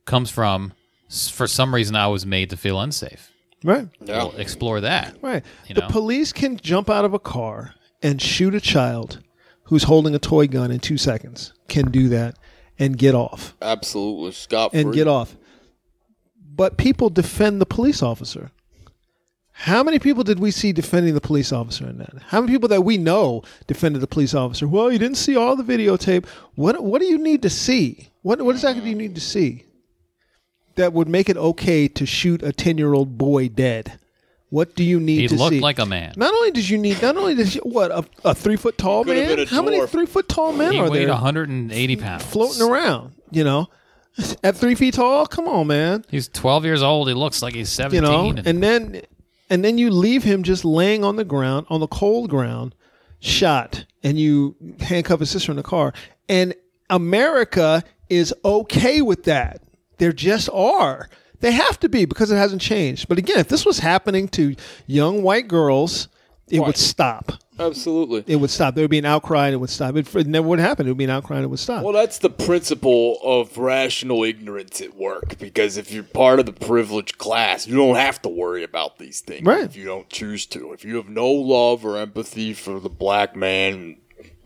[0.06, 0.74] comes from
[1.10, 3.30] s- for some reason I was made to feel unsafe.
[3.64, 3.88] right?
[4.04, 4.18] Yeah.
[4.18, 5.18] Well, explore that.
[5.22, 5.44] Right.
[5.68, 5.88] You the know?
[5.90, 9.20] police can jump out of a car and shoot a child
[9.66, 11.54] who's holding a toy gun in two seconds.
[11.68, 12.38] Can do that
[12.78, 14.32] and get off Absolutely.
[14.32, 15.36] Scott and get off.
[16.54, 18.52] But people defend the police officer.
[19.54, 22.14] How many people did we see defending the police officer in that?
[22.28, 24.68] How many people that we know defended the police officer?
[24.68, 26.26] Well, you didn't see all the videotape.
[26.56, 28.10] What What do you need to see?
[28.24, 29.66] What What exactly do you need to see
[30.76, 34.00] that would make it okay to shoot a ten year old boy dead?
[34.52, 35.22] What do you need to do?
[35.22, 35.60] He to looked see?
[35.62, 36.14] like a man.
[36.18, 39.04] Not only did you need, not only did you, what a, a three foot tall
[39.04, 39.36] He could have man.
[39.38, 39.90] been a How many dwarf.
[39.90, 42.24] three foot tall men He are weighed there 180 pounds.
[42.26, 43.14] floating around?
[43.32, 43.70] You know,
[44.44, 45.26] at three feet tall.
[45.26, 46.04] Come on, man.
[46.10, 47.08] He's 12 years old.
[47.08, 48.04] He looks like he's 17.
[48.04, 49.02] You know, and- and then
[49.50, 52.76] and then you leave him just laying on the ground, on the cold ground,
[53.20, 55.94] shot, and you handcuff his sister in the car.
[56.30, 56.54] And
[56.90, 59.62] America is okay with that.
[59.98, 61.10] There just are.
[61.42, 63.08] They have to be because it hasn't changed.
[63.08, 64.56] But again, if this was happening to
[64.88, 66.08] young white girls,
[66.50, 67.34] it would stop.
[67.60, 68.24] Absolutely.
[68.28, 68.74] It would stop.
[68.74, 69.96] There would be an outcry and it would stop.
[69.96, 70.88] It, it never would happen.
[70.88, 71.84] It would be an outcry and it would stop.
[71.84, 75.38] Well, that's the principle of rational ignorance at work.
[75.38, 79.20] Because if you're part of the privileged class, you don't have to worry about these
[79.22, 79.64] things Right.
[79.64, 80.74] if you don't choose to.
[80.74, 83.98] If you have no love or empathy for the black man,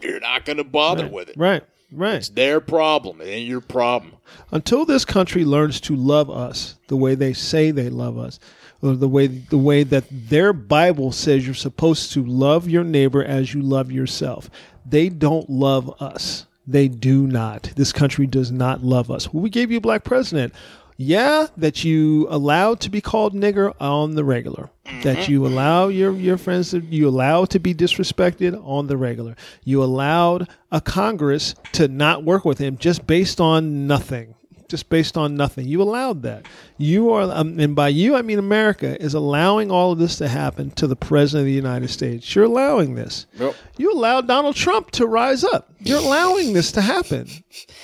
[0.01, 1.37] you're not going to bother with it.
[1.37, 1.63] right.
[1.91, 2.15] Right.
[2.15, 3.21] It's their problem.
[3.21, 4.14] It ain't your problem.
[4.51, 8.39] Until this country learns to love us the way they say they love us
[8.81, 13.23] or the way the way that their bible says you're supposed to love your neighbor
[13.23, 14.49] as you love yourself
[14.85, 16.45] they don't love us.
[16.67, 17.71] They do not.
[17.75, 19.31] This country does not love us.
[19.33, 20.53] Well, we gave you a black president
[20.97, 24.69] yeah, that you allowed to be called nigger on the regular.
[25.03, 29.35] That you allow your, your friends to you allow to be disrespected on the regular.
[29.63, 34.35] You allowed a Congress to not work with him just based on nothing.
[34.67, 35.67] Just based on nothing.
[35.67, 36.47] You allowed that.
[36.77, 40.27] You are um, and by you I mean America is allowing all of this to
[40.27, 42.33] happen to the president of the United States.
[42.33, 43.27] You're allowing this.
[43.37, 43.55] Yep.
[43.77, 45.71] You allowed Donald Trump to rise up.
[45.79, 47.27] You're allowing this to happen.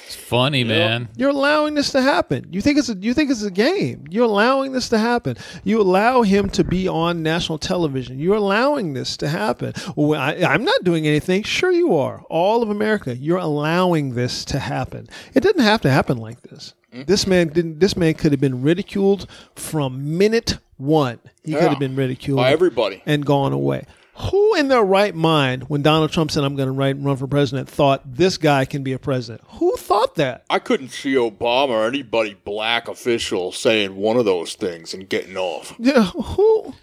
[0.05, 1.09] It's funny, man.
[1.15, 2.47] You're allowing this to happen.
[2.51, 4.05] You think it's a, you think it's a game.
[4.09, 5.37] You're allowing this to happen.
[5.63, 8.19] You allow him to be on national television.
[8.19, 9.73] You're allowing this to happen.
[9.95, 11.43] Well, I, I'm not doing anything.
[11.43, 12.21] Sure, you are.
[12.29, 13.15] All of America.
[13.15, 15.07] You're allowing this to happen.
[15.33, 16.73] It didn't have to happen like this.
[16.93, 17.03] Mm-hmm.
[17.07, 17.79] This man didn't.
[17.79, 21.19] This man could have been ridiculed from minute one.
[21.43, 23.01] He could have been ridiculed By everybody.
[23.05, 23.85] and gone away.
[24.29, 27.69] Who in their right mind, when Donald Trump said, "I'm going to run for president,"
[27.69, 29.41] thought this guy can be a president?
[29.53, 30.45] Who thought that?
[30.49, 35.37] I couldn't see Obama or anybody black official saying one of those things and getting
[35.37, 35.73] off.
[35.79, 36.73] Yeah, who?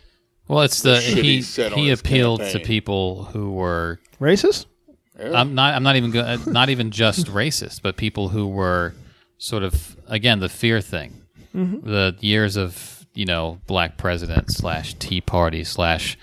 [0.49, 4.67] Well, it's the shit he he he his appealed to people who were Racist?
[5.19, 8.95] I'm not I'm not even go, uh, not even just racist, but people who were
[9.39, 11.23] sort of again the fear thing,
[11.53, 16.19] the years of you know black president slash Tea Party slash.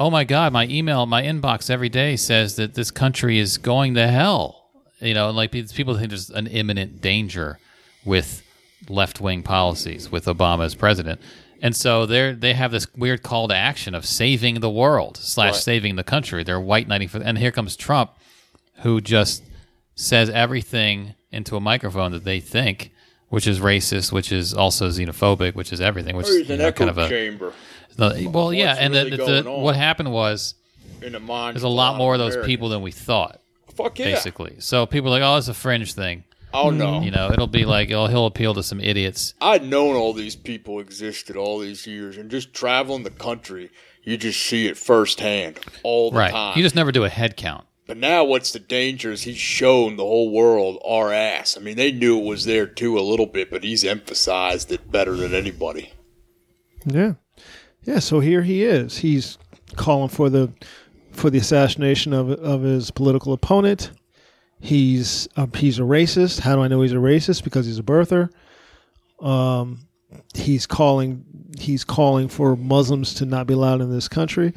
[0.00, 0.50] Oh my God!
[0.54, 4.70] My email, my inbox every day says that this country is going to hell.
[4.98, 7.58] You know, like people think there's an imminent danger
[8.02, 8.42] with
[8.88, 11.20] left wing policies with Obama as president,
[11.60, 15.52] and so they they have this weird call to action of saving the world slash
[15.52, 15.62] Right.
[15.62, 16.44] saving the country.
[16.44, 18.12] They're white knighting for, and here comes Trump,
[18.76, 19.42] who just
[19.96, 22.90] says everything into a microphone that they think,
[23.28, 26.68] which is racist, which is also xenophobic, which is everything, which is you an know,
[26.68, 27.52] echo kind of a chamber
[27.96, 30.54] the- well, yeah, and really the, going the, what happened was
[31.02, 31.54] in the mind.
[31.56, 33.40] there's a lot more of those people than we thought,
[33.74, 34.06] Fuck yeah.
[34.06, 34.56] basically.
[34.60, 36.24] So people are like, oh, it's a fringe thing.
[36.52, 37.00] Oh no.
[37.00, 39.34] You know, it'll be like, oh, he'll appeal to some idiots.
[39.40, 43.70] I'd known all these people existed all these years, and just traveling the country,
[44.02, 46.32] you just see it firsthand all the Right.
[46.32, 46.56] time.
[46.56, 47.66] You just never do a head count.
[47.86, 51.56] But now, what's the danger is he's shown the whole world our ass.
[51.56, 54.90] I mean, they knew it was there too a little bit, but he's emphasized it
[54.92, 55.92] better than anybody.
[56.84, 57.14] Yeah,
[57.84, 57.98] yeah.
[57.98, 58.98] So here he is.
[58.98, 59.38] He's
[59.76, 60.52] calling for the
[61.12, 63.90] for the assassination of of his political opponent.
[64.60, 66.40] He's uh, he's a racist.
[66.40, 67.44] How do I know he's a racist?
[67.44, 68.30] Because he's a birther.
[69.20, 69.86] Um,
[70.34, 71.24] he's calling
[71.58, 74.52] he's calling for Muslims to not be allowed in this country.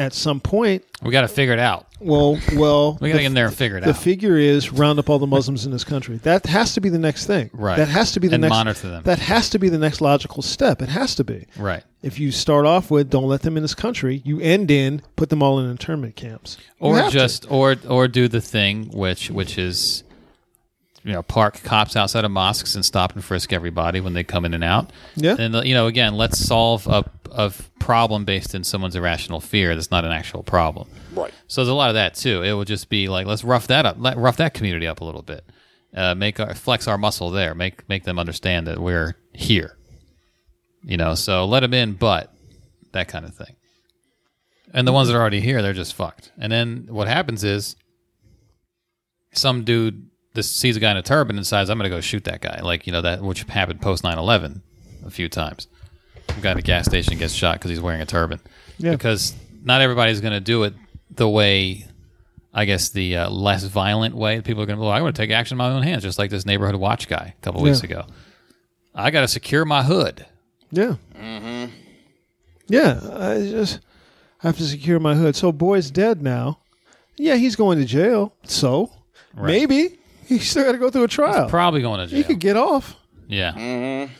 [0.00, 1.86] At some point, We got to figure it out.
[2.00, 3.94] well, well, We got to get in there and figure it the out.
[3.96, 6.16] The figure is round up all the Muslims in this country.
[6.18, 7.50] That has to be the next thing.
[7.52, 7.76] Right.
[7.76, 8.50] That has to be the And next.
[8.50, 9.02] monitor them.
[9.04, 10.80] That has to be the next logical step.
[10.80, 11.46] It has to be.
[11.58, 11.82] right.
[12.02, 15.28] If you start off with don't let them in this country, you end in put
[15.28, 16.56] them all in internment camps.
[16.80, 17.18] You Or have to.
[17.18, 20.02] just, or or do the thing which which is,
[21.02, 24.44] you know, park cops outside of mosques and stop and frisk everybody when they come
[24.44, 24.92] in and out.
[25.16, 25.36] Yeah.
[25.38, 29.74] And you know, again, let's solve a a problem based in someone's irrational fear.
[29.74, 30.88] That's not an actual problem.
[31.12, 31.32] Right.
[31.46, 32.42] So there's a lot of that too.
[32.42, 35.04] It will just be like let's rough that up, let rough that community up a
[35.04, 35.44] little bit,
[35.94, 39.76] uh, make our flex our muscle there, make make them understand that we're here.
[40.82, 42.32] You know, so let them in, but
[42.92, 43.56] that kind of thing.
[44.72, 46.32] And the ones that are already here, they're just fucked.
[46.38, 47.76] And then what happens is
[49.32, 52.00] some dude this sees a guy in a turban and decides I'm going to go
[52.00, 54.60] shoot that guy, like you know that which happened post 9/11
[55.06, 55.66] a few times.
[56.28, 58.40] A guy at a gas station gets shot because he's wearing a turban.
[58.78, 58.92] Yeah.
[58.92, 60.74] Because not everybody's going to do it
[61.10, 61.86] the way,
[62.54, 64.40] I guess, the uh, less violent way.
[64.40, 66.18] People are going to, well, I'm going to take action in my own hands, just
[66.20, 67.90] like this neighborhood watch guy a couple weeks Yeah.
[67.90, 68.06] ago.
[68.94, 70.24] I got to secure my hood.
[70.70, 70.94] Yeah.
[71.18, 71.72] Mm-hmm.
[72.68, 73.00] Yeah.
[73.12, 73.80] I just
[74.38, 75.34] have to secure my hood.
[75.36, 76.58] So boy's dead now.
[77.16, 78.32] Yeah, he's going to jail.
[78.44, 78.90] So
[79.36, 79.98] maybe
[80.38, 81.48] he's still got to go through a trial.
[81.48, 82.16] Probably going to jail.
[82.18, 82.96] he could get off.
[83.28, 84.08] yeah.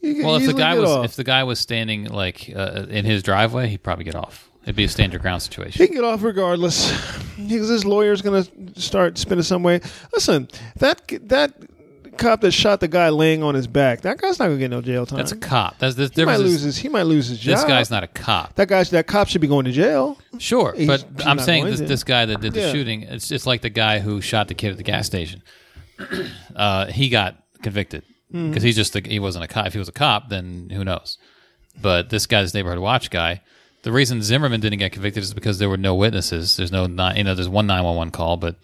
[0.00, 1.04] He could Well, if the guy was off.
[1.06, 4.48] if the guy was standing like uh, in his driveway, he'd probably get off.
[4.62, 5.80] It'd be a stand your ground situation.
[5.82, 6.92] He can get off regardless.
[7.38, 9.80] Because his lawyer's going to start spinning some way.
[10.12, 11.52] Listen, that that
[12.18, 14.70] cop that shot the guy laying on his back, that guy's not going to get
[14.70, 15.16] no jail time.
[15.16, 15.78] That's a cop.
[15.78, 16.40] That's the he might difference.
[16.40, 16.76] lose is his.
[16.78, 17.56] He might lose his job.
[17.56, 18.54] This guy's not a cop.
[18.56, 20.18] That guy's that cop should be going to jail.
[20.38, 21.86] Sure, He's- but he's I'm not saying going this, to.
[21.86, 22.72] this guy that did the Yeah.
[22.72, 25.42] shooting, it's just like the guy who shot the kid at the gas station.
[26.54, 28.02] Uh, he got convicted
[28.32, 28.48] Hmm.
[28.50, 29.66] because he's just a, he wasn't a cop.
[29.66, 31.18] If he was a cop, then who knows?
[31.80, 33.42] But this guy's neighborhood watch guy.
[33.82, 36.56] The reason Zimmerman didn't get convicted is because there were no witnesses.
[36.56, 38.56] There's no ni- you know there's one 911 call, but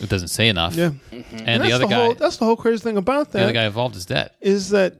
[0.00, 0.74] it doesn't say enough.
[0.74, 0.92] Yeah.
[1.12, 3.38] And that's the other guy, Whole, that's the whole crazy thing about that.
[3.38, 4.30] the other guy involved is dead.
[4.40, 4.96] is that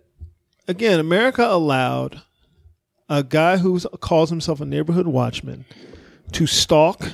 [0.69, 2.23] again, America allowed
[3.09, 5.65] a guy who calls himself a neighborhood watchman
[6.33, 7.13] to stalk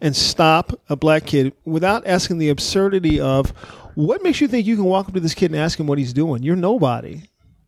[0.00, 3.52] and stop a black kid without asking the absurdity of
[3.96, 5.96] What makes you think you can walk up to this kid and ask him what
[5.96, 6.42] he's doing?
[6.42, 7.22] You're nobody.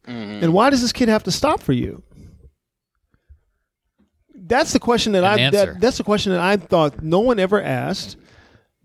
[0.06, 0.44] Mm-hmm.
[0.44, 2.02] And why does this kid have to stop for you?
[4.34, 7.38] That's the question that An I that, that's the question that I thought no one
[7.38, 8.16] ever asked,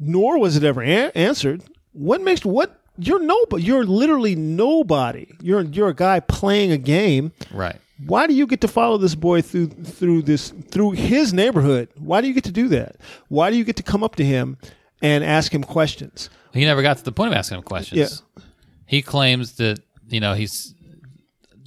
[0.06, 1.64] nor was it ever a- answered.
[1.94, 3.64] What makes what you're nobody?
[3.64, 5.28] You're literally nobody.
[5.42, 7.32] You're you're a guy playing a game.
[7.52, 7.76] Right.
[8.06, 11.90] Why do you get to follow this boy through through this through his neighborhood?
[11.98, 12.96] Why do you get to do that?
[13.30, 14.58] Why do you get to come up to him
[15.02, 16.30] and ask him questions?
[16.54, 18.24] He never got to the point of asking him questions.
[18.38, 18.44] Yeah.
[18.86, 20.74] He claims that you know he's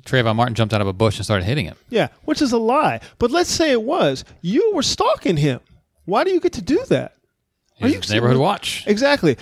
[0.05, 1.77] Trayvon Martin jumped out of a bush and started hitting him.
[1.88, 3.01] Yeah, which is a lie.
[3.18, 4.25] But let's say it was.
[4.40, 5.61] You were stalking him.
[6.05, 7.15] Why do you get to do that?
[7.81, 8.85] Are you neighborhood watch.
[8.87, 9.37] Exactly.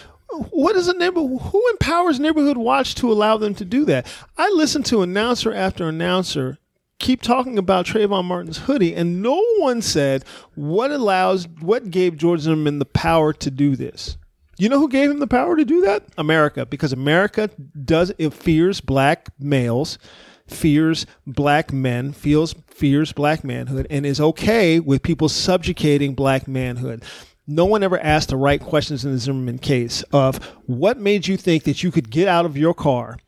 [0.50, 1.20] What is a neighbor?
[1.20, 4.06] Who empowers neighborhood watch to allow them to do that?
[4.36, 6.58] I listened to announcer after announcer
[6.98, 12.40] keep talking about Trayvon Martin's hoodie, and no one said what allows, what gave George
[12.40, 14.16] Zimmerman the power to do this.
[14.56, 16.04] You know who gave him the power to do that?
[16.16, 17.50] America, because America
[17.84, 19.98] does it fears black males,
[20.46, 27.02] fears black men, feels fears black manhood, and is okay with people subjugating black manhood.
[27.46, 31.36] No one ever asked the right questions in the Zimmerman case of what made you
[31.36, 33.18] think that you could get out of your car,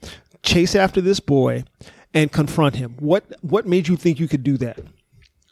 [0.43, 1.65] chase after this boy,
[2.15, 2.97] and confront him.
[2.99, 4.79] What what made you think you could do that?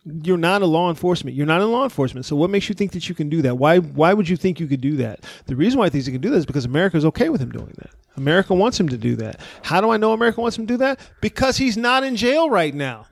[0.07, 1.37] You're not a law enforcement.
[1.37, 2.27] You're not in law enforcement.
[2.27, 3.57] So what makes you think that you can do that?
[3.57, 5.20] Why why would you think you could do that?
[5.46, 7.42] The reason why he thinks he can do that is because America is okay with
[7.42, 7.90] him doing that.
[8.16, 9.40] America wants him to do that.
[9.62, 11.00] How do I know America wants him to do that?
[11.20, 13.07] Because he's not in jail right now.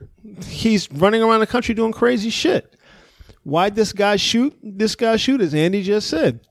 [0.45, 2.75] He's running around the country doing crazy shit.
[3.43, 4.57] Why'd this guy shoot?
[4.63, 6.41] This guy shoot, as Andy just said.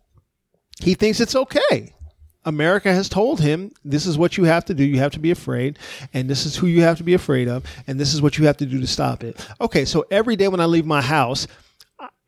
[0.81, 1.95] He thinks it's okay.
[2.45, 4.85] America has told him this is what you have to do.
[4.85, 5.79] You have to be afraid,
[6.13, 8.47] and this is who you have to be afraid of, and this is what you
[8.47, 9.47] have to do to stop it.
[9.61, 11.47] Okay, so every day when I leave my house,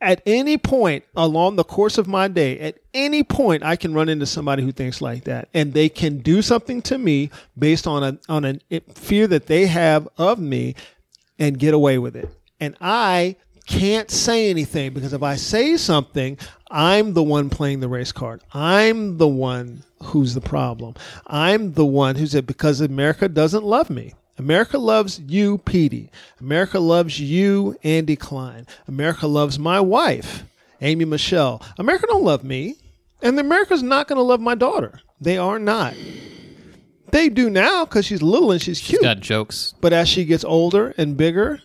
[0.01, 4.09] at any point along the course of my day, at any point, I can run
[4.09, 8.05] into somebody who thinks like that, and they can do something to me based on
[8.05, 10.77] a on a fear that they have of me,
[11.39, 12.29] and get away with it.
[12.61, 16.39] And I can't say anything because if I say something,
[16.71, 18.43] I'm the one playing the race card.
[18.53, 20.95] I'm the one who's the problem.
[21.27, 24.15] I'm the one who said because America doesn't love me.
[24.37, 26.11] America loves you, Petey.
[26.41, 28.67] America loves you, Andy Klein.
[28.89, 30.43] America loves my wife,
[30.81, 31.63] Amy Michelle.
[31.79, 32.77] America don't love me,
[33.23, 35.01] and the America's not going to love my daughter.
[35.21, 35.95] They are not.
[37.13, 39.03] They do now because she's little and she's cute.
[39.03, 39.75] Got jokes.
[39.81, 41.61] But as she gets older and bigger,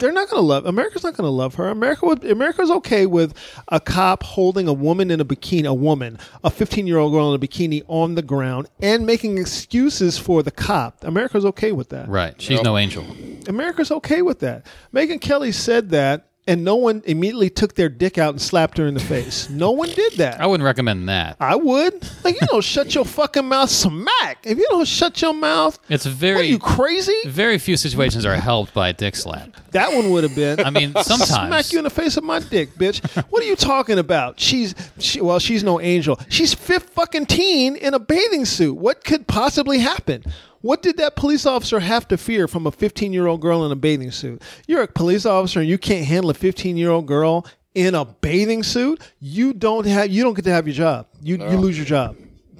[0.00, 0.66] they're not going to love.
[0.66, 1.68] America's not going to love her.
[1.68, 2.24] America would.
[2.24, 3.34] America's okay with
[3.68, 7.32] a cop holding a woman in a bikini, a woman, a 15 year old girl
[7.32, 11.04] in a bikini on the ground, and making excuses for the cop.
[11.04, 12.08] America's okay with that.
[12.08, 12.40] Right.
[12.40, 13.04] She's no angel.
[13.46, 14.66] America's okay with that.
[14.92, 18.86] Megyn Kelly said that, and no one immediately took their dick out and slapped her
[18.88, 19.48] in the face.
[19.48, 20.40] No one did that.
[20.40, 21.36] I wouldn't recommend that.
[21.38, 21.94] I would.
[22.24, 24.38] Like you don't shut your fucking mouth, smack.
[24.44, 27.14] If you don't shut your mouth, It's what are very you crazy?
[27.26, 29.50] very few situations are helped by a dick slap.
[29.70, 30.58] That one would have been.
[30.58, 33.00] I mean, sometimes Smack you in the face of my dick, bitch.
[33.30, 34.40] What are you talking about?
[34.40, 36.18] She's she, well, she's no angel.
[36.28, 38.74] She's fifth fucking teen in a bathing suit.
[38.76, 40.24] What could possibly happen?
[40.62, 43.72] What did that police officer have to fear from a 15 year old girl in
[43.72, 44.42] a bathing suit?
[44.66, 48.04] You're a police officer and you can't handle a 15 year old girl in a
[48.04, 49.00] bathing suit.
[49.20, 50.10] You don't have.
[50.10, 51.06] You don't get to have your job.
[51.22, 52.16] You you lose your job.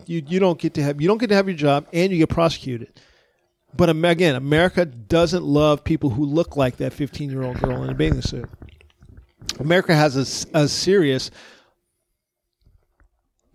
[0.06, 1.00] You you don't get to have.
[1.00, 2.88] You don't get to have your job, and you get prosecuted.
[3.76, 7.90] But again, America doesn't love people who look like that 15 year old girl in
[7.90, 8.48] a bathing suit.
[9.58, 10.16] America has
[10.54, 11.30] a serious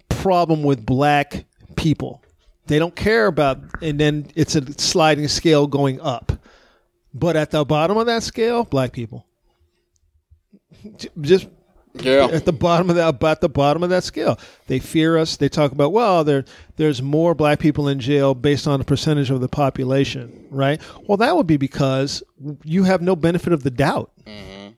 [0.09, 2.21] problem with black people.
[2.67, 6.31] They don't care about, and then it's a sliding scale going up.
[7.13, 9.25] But at the bottom of that scale, black people.
[11.21, 11.47] Just
[12.01, 12.27] Yeah.
[12.31, 14.37] at the bottom of that about the bottom of that scale.
[14.67, 15.37] They fear us.
[15.37, 16.43] They talk about well, there
[16.75, 20.81] there's more black people in jail based on the percentage of the population, right?
[21.07, 22.21] Well, that would be because
[22.63, 24.11] you have no benefit of the doubt.
[24.27, 24.71] Mm-hmm.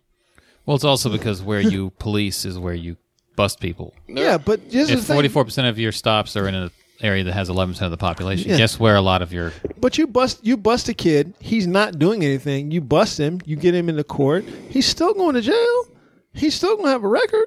[0.65, 2.97] Well, it's also because where you police is where you
[3.35, 3.95] bust people.
[4.07, 6.71] Yeah, but here's the If forty four percent of your stops are in an
[7.01, 8.57] area that has eleven percent of the population, Yeah.
[8.57, 11.33] guess where a lot of your But you bust you bust a kid.
[11.39, 12.71] He's not doing anything.
[12.71, 13.39] You bust him.
[13.45, 14.45] You get him into court.
[14.69, 15.85] He's still going to jail.
[16.33, 17.45] He's still going to have a record,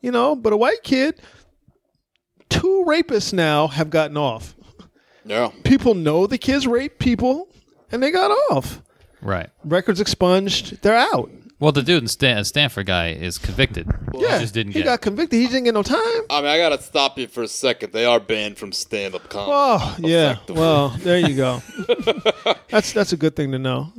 [0.00, 0.34] you know.
[0.36, 1.20] But a white kid,
[2.48, 4.54] two rapists now have gotten off.
[5.24, 5.50] Yeah.
[5.64, 7.48] People know the kids raped people,
[7.92, 8.82] and they got off.
[9.22, 9.50] right.
[9.64, 10.80] Records expunged.
[10.82, 11.30] They're out.
[11.60, 13.86] Well, the dude in Stan- Stanford guy is convicted.
[14.14, 14.86] Yeah, he just didn't he get.
[14.86, 15.38] got convicted.
[15.40, 15.98] He didn't get no time.
[16.30, 17.92] I mean, I gotta stop you for a second.
[17.92, 19.52] They are banned from stand-up comedy.
[19.54, 20.32] Oh yeah.
[20.32, 20.60] Effectively.
[20.60, 21.62] Well, there you go.
[22.70, 23.92] that's that's a good thing to know.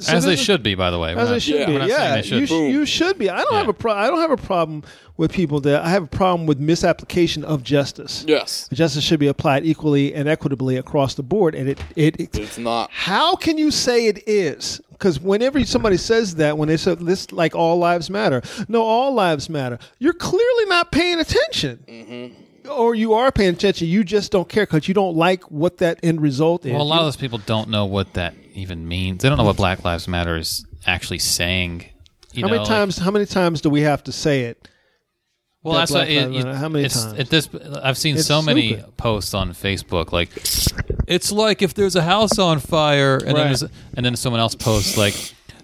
[0.00, 1.14] As they citizens- should be, by the way.
[1.14, 1.66] We're As not- they should Yeah.
[1.66, 1.72] be.
[1.74, 2.46] we're not saying Yeah, they should you, be.
[2.46, 3.30] sh- you should be.
[3.30, 4.82] I don't have a pro- I don't have a problem
[5.18, 8.24] with people that I have a problem with misapplication of justice.
[8.26, 8.68] Yes.
[8.72, 12.56] Justice should be applied equally and equitably across the board, and it it, it It's
[12.58, 12.90] not.
[12.90, 14.80] how can you say it is?
[15.00, 19.14] Because whenever somebody says that, when they say this, like all lives matter, no, all
[19.14, 19.78] lives matter.
[19.98, 22.70] You're clearly not paying attention, Mm-hmm.
[22.70, 23.88] or you are paying attention.
[23.88, 26.72] You just don't care because you don't like what that end result is.
[26.72, 29.22] Well, a lot of those people don't know what that even means.
[29.22, 31.86] They don't know what Black Lives Matter is actually saying.
[32.34, 32.98] You how know, many like- times?
[32.98, 34.68] how many times do we have to say it?
[35.62, 37.18] Well, that that's what it, you- How many it's, times?
[37.18, 37.48] At this,
[37.82, 38.96] I've seen It's so many stupid.
[38.96, 40.30] posts on Facebook like,
[41.06, 43.44] it's like if there's a house on fire, and then Right.
[43.48, 45.14] there's, and then someone else posts like,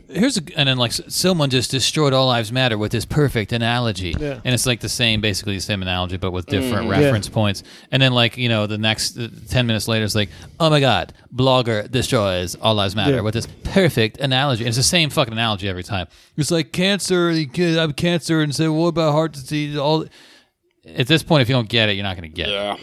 [0.08, 4.14] here's a, and then like someone just destroyed all lives matter with this perfect analogy,
[4.18, 4.40] Yeah.
[4.44, 7.02] and it's like the same, basically the same analogy, but with different Mm-hmm.
[7.02, 7.62] reference points.
[7.90, 10.28] And then like you know the next uh, ten minutes later, it's like,
[10.60, 13.20] oh my god, blogger destroys all lives matter Yeah.
[13.22, 14.62] with this perfect analogy.
[14.64, 16.06] And it's the same fucking analogy every time.
[16.36, 19.76] It's like cancer, you could have cancer, and say, what about heart disease?
[19.76, 20.06] All
[20.86, 22.52] at this point, if you don't get it, you're not going to get it.
[22.52, 22.76] Yeah.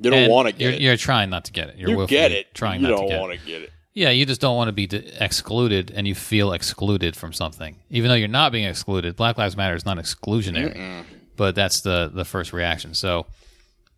[0.00, 0.80] You don't want to get you're, it.
[0.80, 1.76] You're trying not to get it.
[1.76, 2.52] You're you willfully get it.
[2.54, 3.38] Trying you not don't to get want it.
[3.40, 3.70] to get it.
[3.94, 7.76] Yeah, you just don't want to be de- excluded, and you feel excluded from something,
[7.90, 9.16] even though you're not being excluded.
[9.16, 11.04] Black Lives Matter is not exclusionary,
[11.36, 12.94] but that's the the first reaction.
[12.94, 13.26] So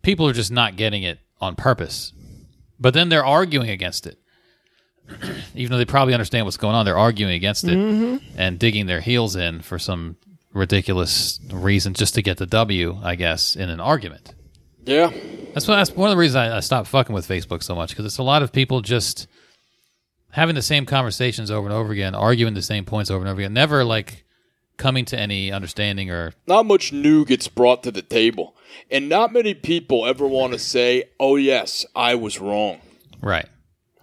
[0.01, 2.11] people are just not getting it on purpose,
[2.79, 4.19] but then they're arguing against it,
[5.55, 6.85] even though they probably understand what's going on.
[6.85, 8.25] They're arguing against it mm-hmm.
[8.37, 10.17] and digging their heels in for some
[10.53, 14.33] ridiculous reason just to get the W, I guess, in an argument.
[14.85, 15.11] Yeah.
[15.53, 17.89] That's why that's one of the reasons I, I stopped fucking with Facebook so much
[17.89, 19.27] because it's a lot of people just
[20.35, 23.39] having the same conversations over and over again, arguing the same points over and over
[23.39, 24.25] again, never like
[24.77, 28.55] coming to any understanding or Not much new gets brought to the table.
[28.91, 32.81] And not many people ever want to say, oh, yes, I was wrong.
[33.21, 33.47] right.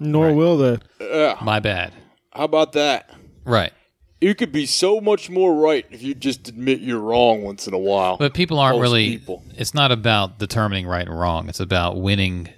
[0.01, 0.79] Nor will they.
[1.01, 1.39] Yeah.
[1.43, 1.93] My bad.
[2.33, 3.09] How about that?
[3.45, 3.73] Right.
[4.21, 7.75] You could be so much more right if you just admit you're wrong once in
[7.75, 8.17] a while.
[8.17, 9.19] But people aren't Most really.
[9.19, 9.45] people.
[9.57, 11.49] It's not about determining right and wrong.
[11.49, 12.49] It's about winning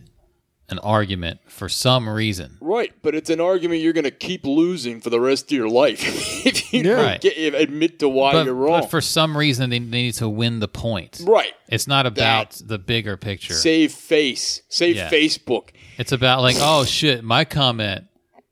[0.75, 2.59] an argument for some reason.
[2.61, 5.69] Right, but it's an argument you're going to keep losing for the rest of your
[5.69, 6.01] life
[6.47, 6.97] if you Yeah.
[6.97, 7.21] don't Right.
[7.21, 8.81] get, admit to why But, you're wrong.
[8.83, 11.21] but for some reason, they, they need to win the point.
[11.25, 11.53] right.
[11.69, 13.55] It's not about the bigger picture.
[13.55, 14.63] Save face.
[14.69, 15.11] Save Yeah.
[15.11, 15.71] Facebook.
[15.99, 18.05] It's about like, oh shit, my comment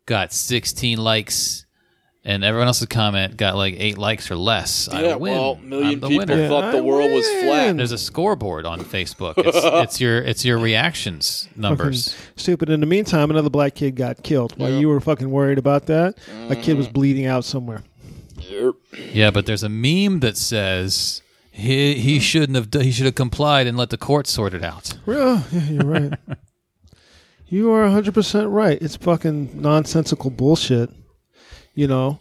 [0.07, 1.62] got 16 likes,
[2.25, 4.89] and everyone else's comment got like eight likes or less.
[4.89, 5.19] I win.
[5.19, 6.49] well, million I'm the people winner.
[6.49, 7.77] thought the I world was flat.
[7.77, 9.35] There's a scoreboard on Facebook.
[9.39, 12.17] It's, it's your it's your reactions numbers.
[12.37, 12.71] Stupid.
[12.71, 14.57] In the meantime, another black kid got killed.
[14.59, 16.17] While you were fucking worried about that,
[16.49, 16.93] a kid was mm.
[16.93, 17.83] bleeding out somewhere.
[18.39, 18.75] Yep.
[19.13, 23.67] Yeah, but there's a meme that says he he shouldn't have he should have complied
[23.67, 24.95] and let the court sort it out.
[25.07, 26.13] Yeah, oh, yeah, you're right.
[27.47, 28.81] you are 100% right.
[28.81, 30.91] It's fucking nonsensical bullshit.
[31.75, 32.19] You know,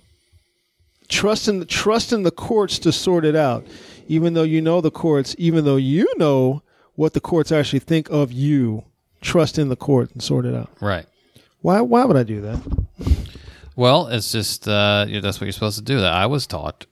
[1.09, 3.65] trust in, trust in the courts to sort it out,
[4.07, 6.61] even though you know the courts, even though you know
[6.95, 8.83] what the courts actually think of you.
[9.21, 10.69] Trust in the court and sort it out.
[10.81, 11.05] Right.
[11.61, 12.59] Why, why would I do that?
[13.75, 15.99] Well, it's just uh, you that's what you're supposed to do.
[15.99, 16.85] That I was taught.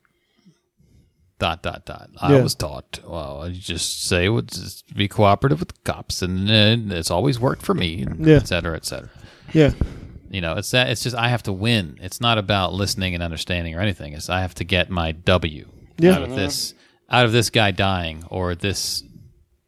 [1.39, 2.10] Dot dot dot.
[2.22, 2.43] I Yeah.
[2.43, 2.99] was taught.
[3.07, 7.39] Well, you just say, well, just be cooperative with the cops, and uh, it's always
[7.39, 8.36] worked for me, and Yeah.
[8.36, 9.10] et cetera, et cetera.
[9.53, 9.72] Yeah.
[10.30, 10.90] You know, it's that.
[10.90, 11.98] It's just I have to win.
[12.02, 14.14] It's not about listening and understanding or anything.
[14.14, 15.68] It's I have to get my W
[15.98, 16.14] Yeah.
[16.16, 16.74] out of this,
[17.10, 19.04] out of this guy dying or this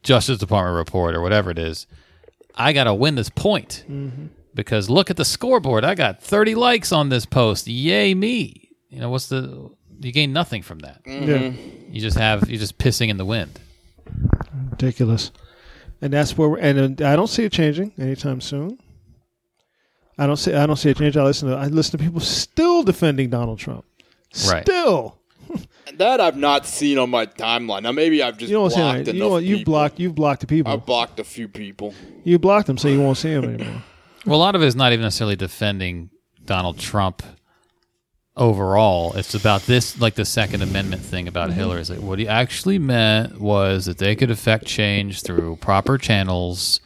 [0.03, 1.87] Justice Department report or whatever it is.
[2.55, 3.85] I got to win this point
[4.53, 5.83] because look at the scoreboard.
[5.85, 7.67] I got 30 likes on this post.
[7.67, 8.69] Yay me!
[8.89, 9.69] You know what's the?
[10.01, 11.01] You gain nothing from that.
[11.05, 11.51] Yeah.
[11.89, 13.59] You just have you're just pissing in the wind.
[14.71, 15.31] ridiculous.
[16.01, 18.79] And that's where we're, and uh, I don't see it changing anytime soon.
[20.21, 21.17] I don't see I don't see a change.
[21.17, 23.85] I listen to I listen to people still defending Donald Trump.
[24.47, 24.63] Right.
[24.63, 25.17] Still.
[25.95, 27.83] That I've not seen on my timeline.
[27.83, 29.15] Now maybe I've just You don't see blocked it.
[29.15, 29.71] enough You, you've people.
[29.73, 30.71] blocked you've blocked the people.
[30.71, 31.93] I've blocked a few people.
[32.23, 33.83] you blocked them so you won't see them anymore.
[34.25, 36.11] Well, a lot of it is not even necessarily defending
[36.45, 37.23] Donald Trump
[38.37, 39.13] overall.
[39.13, 41.59] It's about this, like the Second Amendment thing about Mm-hmm.
[41.59, 41.81] Hillary.
[41.81, 46.79] Is like what he actually meant was that they could affect change through proper channels,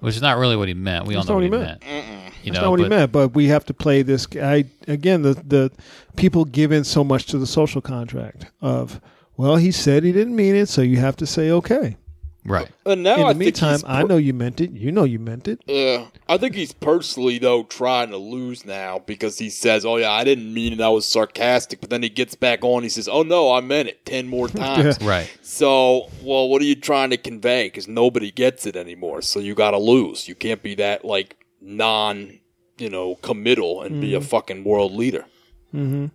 [0.00, 1.06] which is not really what he meant.
[1.06, 2.17] We That's all know what what he he meant.
[2.48, 3.12] You That's know, not what he meant.
[3.12, 4.26] But we have to play this.
[4.36, 5.70] I again the the
[6.16, 9.00] people give in so much to the social contract of
[9.36, 11.96] well he said he didn't mean it so you have to say okay.
[12.44, 12.68] Right.
[12.86, 14.70] And now In the think meantime, he's I know you meant it.
[14.70, 15.60] You know you meant it.
[15.66, 20.10] Yeah, I think he's personally though trying to lose now because he says, "Oh yeah,
[20.12, 20.80] I didn't mean it.
[20.80, 22.84] I was sarcastic." But then he gets back on.
[22.84, 25.30] He says, "Oh no, I meant it ten more times." Right.
[25.42, 27.66] So, well, what are you trying to convey?
[27.66, 29.20] Because nobody gets it anymore.
[29.20, 30.26] So you got to lose.
[30.26, 32.37] You can't be that like non
[32.78, 34.00] you know, committal and Mm-hmm.
[34.00, 35.24] be a fucking world leader.
[35.72, 36.10] And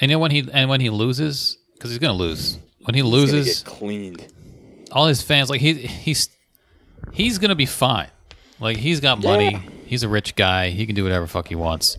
[0.00, 2.58] then when he and when he loses, because he's gonna lose.
[2.84, 4.26] When he He's gonna loses, get cleaned.
[4.92, 6.28] all his fans like he he's
[7.12, 8.08] he's gonna be fine.
[8.60, 9.52] Like he's got money.
[9.52, 9.60] Yeah.
[9.86, 10.70] He's a rich guy.
[10.70, 11.96] He can do whatever fuck he wants.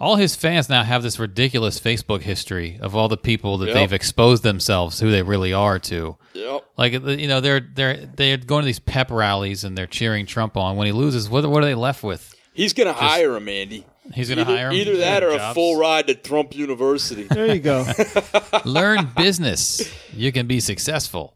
[0.00, 3.74] All his fans now have this ridiculous Facebook history of all the people that Yep.
[3.74, 6.16] they've exposed themselves, who they really are to.
[6.34, 6.64] Yep.
[6.76, 10.56] Like you know, they're they're they're going to these pep rallies and they're cheering Trump
[10.56, 10.76] on.
[10.76, 12.33] When he loses, what what are they left with?
[12.54, 13.84] He's gonna hire him, Andy.
[14.12, 14.74] He's going to hire him.
[14.74, 17.22] either that or a full ride to Trump University.
[17.22, 17.86] There you go.
[18.66, 19.90] Learn business.
[20.12, 21.34] You can be successful.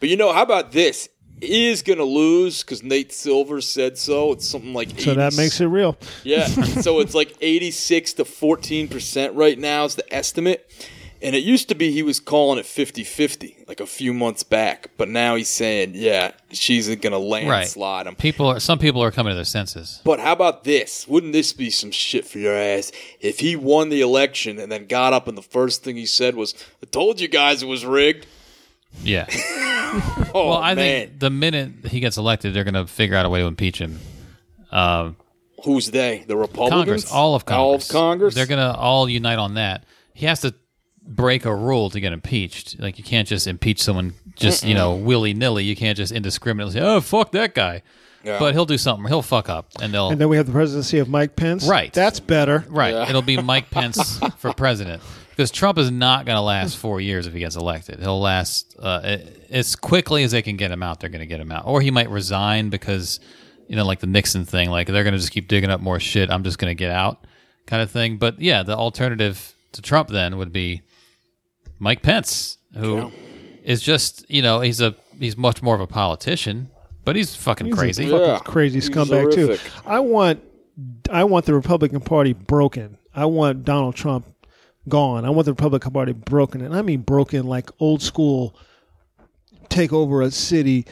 [0.00, 1.10] but you know, how about this?
[1.40, 4.32] He is gonna lose because Nate Silver said so.
[4.32, 5.98] It's something like so that makes it real.
[6.24, 6.46] Yeah.
[6.46, 10.70] so it's like 86 to 14% right now is the estimate.
[11.22, 14.42] And it used to be he was calling it 50 50, like a few months
[14.42, 14.90] back.
[14.96, 17.52] But now he's saying, yeah, she's going to Right.
[17.52, 18.16] landslide him.
[18.16, 20.00] People are some people are coming to their senses.
[20.04, 21.06] But how about this?
[21.06, 24.86] Wouldn't this be some shit for your ass if he won the election and then
[24.86, 27.86] got up and the first thing he said was, I told you guys it was
[27.86, 28.26] rigged?
[29.02, 29.26] Yeah.
[30.34, 31.08] Oh, Well, I man.
[31.08, 33.78] think the minute he gets elected, they're going to figure out a way to impeach
[33.78, 34.00] him.
[34.70, 35.10] Uh,
[35.64, 36.24] Who's they?
[36.26, 36.80] The Republicans?
[37.04, 38.34] Congress, all of Congress, All of Congress?
[38.34, 39.84] They're going to all unite on that.
[40.14, 40.54] He has to
[41.06, 42.78] break a rule to get impeached.
[42.80, 45.64] Like you can't just impeach someone just you know willy nilly.
[45.64, 47.82] You can't just indiscriminately say, "Oh, fuck that guy."
[48.24, 48.38] Yeah.
[48.38, 49.06] But he'll do something.
[49.08, 51.66] He'll fuck up, and they'll And then we have the presidency of Mike Pence.
[51.66, 51.92] Right.
[51.92, 52.64] That's better.
[52.68, 52.94] right.
[52.94, 53.08] Yeah.
[53.08, 57.26] It'll be Mike Pence for president because Trump is not going to last four years
[57.26, 57.98] if he gets elected.
[57.98, 59.18] He'll last uh,
[59.50, 61.00] as quickly as they can get him out.
[61.00, 63.18] They're going to get him out, or he might resign because
[63.66, 64.70] you know, like the Nixon thing.
[64.70, 66.30] Like they're going to just keep digging up more shit.
[66.30, 67.26] I'm just going to get out,
[67.66, 68.18] kind of thing.
[68.18, 70.82] But yeah, the alternative to Trump then would be
[71.82, 73.10] Mike Pence, who
[73.64, 73.92] is Yeah.
[73.94, 76.68] just you know he's a he's much more of a politician,
[77.04, 78.04] but he's fucking He's a crazy.
[78.08, 78.38] fucking Yeah.
[78.44, 79.46] crazy He's scumbag too.
[79.46, 79.72] horrific.
[79.84, 80.40] I want,
[81.10, 82.98] I want the Republican Party broken.
[83.14, 84.26] I want Donald Trump
[84.88, 85.24] gone.
[85.24, 88.54] I want the Republican Party broken, and I mean broken like old school.
[89.68, 90.84] Take over a city,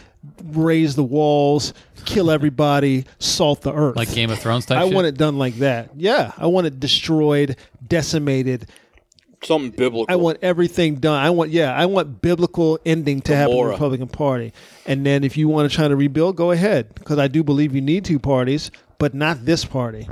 [0.42, 1.74] raise the walls,
[2.06, 3.94] kill everybody, salt the earth.
[3.96, 4.78] Like Game of Thrones type.
[4.78, 4.94] I shit?
[4.94, 5.90] want it done like that.
[5.96, 8.66] Yeah, I want it destroyed, decimated.
[9.42, 10.06] Something biblical.
[10.08, 11.18] I want everything done.
[11.22, 14.52] I want yeah, I want biblical ending to happen in the Republican Party.
[14.86, 17.74] And then if you want to try to rebuild, go ahead because I do believe
[17.74, 20.06] you need two parties, but not this party.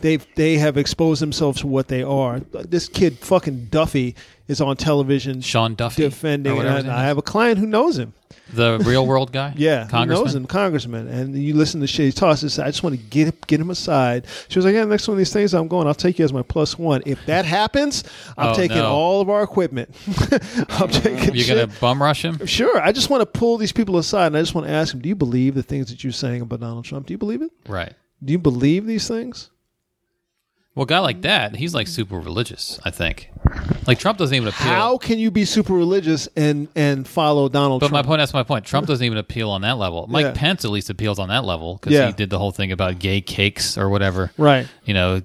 [0.00, 2.40] They they have exposed themselves to what they are.
[2.40, 4.16] This kid fucking Duffy
[4.48, 6.52] is on television Sean Duffy defending.
[6.52, 8.12] or whatever his And I have a client who knows him.
[8.52, 9.52] the real world guy.
[9.56, 10.08] Yeah, congressman.
[10.08, 11.08] he knows him, congressman.
[11.08, 12.44] And you listen to shit he talks.
[12.58, 14.26] I just want to get him, get him aside.
[14.48, 15.86] She was like, "Yeah, next one of these things, I'm going.
[15.88, 17.02] I'll take you as my plus one.
[17.06, 18.04] If that happens,
[18.38, 18.86] I'm Oh, taking no.
[18.92, 19.90] all of our equipment.
[20.70, 21.34] I'm taking.
[21.34, 21.68] You're shit.
[21.68, 22.44] gonna bum rush him.
[22.46, 22.80] Sure.
[22.80, 25.00] I just want to pull these people aside, and I just want to ask them:
[25.02, 27.06] Do you believe the things that you're saying about Donald Trump?
[27.06, 27.50] Do you believe it?
[27.68, 27.92] Right.
[28.24, 29.50] Do you believe these things?
[30.76, 32.78] Well, a guy like that, he's like super religious.
[32.84, 33.30] I think.
[33.86, 34.66] Like Trump doesn't even appeal.
[34.68, 37.92] How can you be super religious and and follow Donald Trump?
[37.92, 38.64] But my point, that's my point.
[38.66, 40.06] Trump doesn't even appeal on that level.
[40.06, 40.32] Mike Yeah.
[40.32, 42.06] Pence at least appeals on that level because Yeah.
[42.08, 44.30] he did the whole thing about gay cakes or whatever.
[44.36, 44.66] Right.
[44.84, 45.22] You know,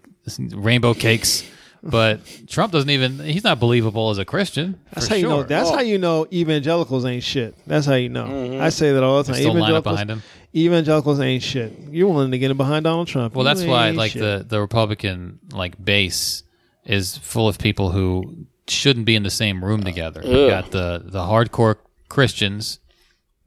[0.51, 1.43] rainbow cakes.
[1.83, 4.79] But Trump doesn't even, he's not believable as a Christian.
[4.93, 5.41] That's how you know.
[5.41, 5.75] That's Oh.
[5.77, 7.55] how you know evangelicals ain't shit.
[7.65, 8.25] That's how you know.
[8.25, 8.61] Mm-hmm.
[8.61, 9.41] I say that all the time.
[9.41, 10.21] Still line up behind him.
[10.55, 11.73] Evangelicals ain't shit.
[11.89, 13.35] You're willing to get in behind Donald Trump.
[13.35, 14.21] Well, You that's why like shit.
[14.21, 16.43] the, the Republican like base
[16.85, 20.21] is full of people who shouldn't be in the same room together.
[20.23, 21.75] You got the the hardcore
[22.09, 22.79] Christians,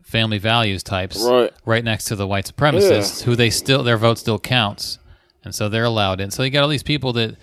[0.03, 1.23] family values types,
[1.67, 1.85] Right.
[1.85, 4.99] next to the white supremacists, who they still their vote still counts,
[5.45, 6.31] and so they're allowed in.
[6.31, 7.37] So you got all these people that.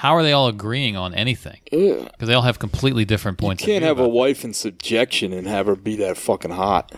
[0.00, 1.58] How are they all agreeing on anything?
[1.70, 3.62] Because they all have completely different points.
[3.62, 6.50] You Can't of view have a wife in subjection and have her be that fucking
[6.50, 6.92] hot.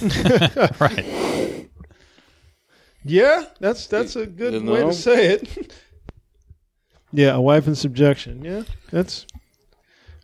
[0.80, 1.68] right.
[3.04, 4.88] Yeah, that's that's a good You way know?
[4.88, 5.74] to say it.
[7.12, 8.42] yeah, a wife in subjection.
[8.42, 9.26] Yeah, that's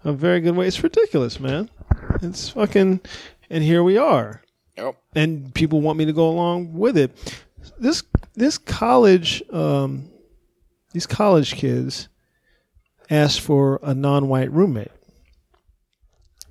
[0.02, 0.66] a very good way.
[0.68, 1.68] It's ridiculous, man.
[2.22, 3.00] It's fucking,
[3.50, 4.42] and here we are,
[4.78, 4.96] Yep.
[5.14, 7.12] and people want me to go along with it.
[7.78, 8.02] This
[8.34, 10.08] this college, um,
[10.96, 12.08] these college kids
[13.10, 14.88] asked for a non-white roommate.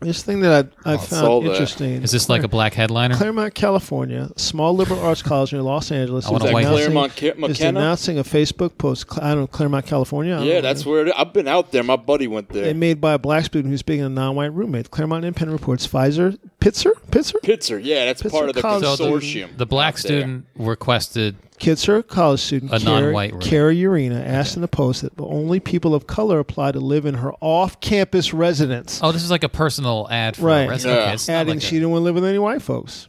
[0.02, 3.16] This thing that I, I oh, saw found interesting Is this like a black headliner?
[3.16, 6.28] Claremont, California, small liberal arts college near Los Angeles.
[6.28, 7.80] I want is a white- announcing- Claremont Ca- is McKenna?
[7.80, 9.08] announcing a Facebook post.
[9.20, 10.36] I don't know, Claremont, California.
[10.36, 10.62] I don't Yeah, know.
[10.62, 11.82] that's where it, I've been out there.
[11.82, 12.66] My buddy went there.
[12.66, 14.92] It made by a black student who's being a non-white roommate.
[14.92, 18.96] Claremont Independent reports Pfizer, Pitzer, Pitzer, Pitzer, yeah, that's Pitzer part of the College So
[18.98, 19.58] the, consortium.
[19.58, 20.20] the black out there.
[20.22, 23.48] student requested Kitzer, a college student, A Kara- non-white roommate.
[23.50, 27.16] Kara Urena asked in a post that only people of color apply to live in
[27.16, 29.00] her off-campus residence.
[29.02, 30.68] Oh, this is like a personal ad for Right.
[30.68, 30.98] a restaurant.
[30.98, 31.14] Yeah.
[31.14, 33.08] Okay, adding like she a- didn't want to live with any white folks.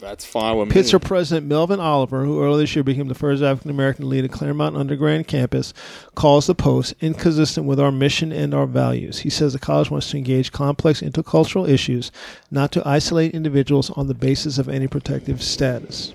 [0.00, 0.74] That's fine with me.
[0.74, 4.24] Pitzer President Melvin Oliver, who earlier this year became the first African American to lead
[4.24, 5.72] a Claremont undergrad campus,
[6.16, 9.20] calls the post inconsistent with our mission and our values.
[9.20, 12.10] He says the college wants to engage complex intercultural issues,
[12.50, 16.12] not to isolate individuals on the basis of any protective status.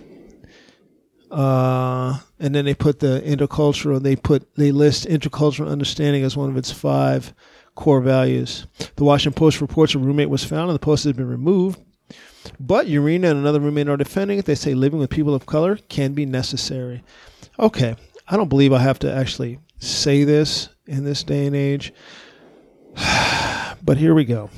[1.32, 4.02] Uh, and then they put the intercultural.
[4.02, 7.34] They put they list intercultural understanding as one of its five
[7.76, 8.66] core values.
[8.96, 11.80] The Washington Post reports a roommate was found, and the post has been removed.
[12.60, 14.46] But Urena and another roommate are defending it.
[14.46, 17.04] They say living with people of color can be necessary.
[17.60, 17.96] Okay,
[18.28, 21.94] I don't believe I have to actually say this in this day and age.
[23.84, 24.50] but here we go.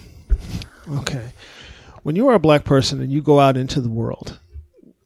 [0.89, 1.31] Okay.
[2.03, 4.39] When you are a black person and you go out into the world,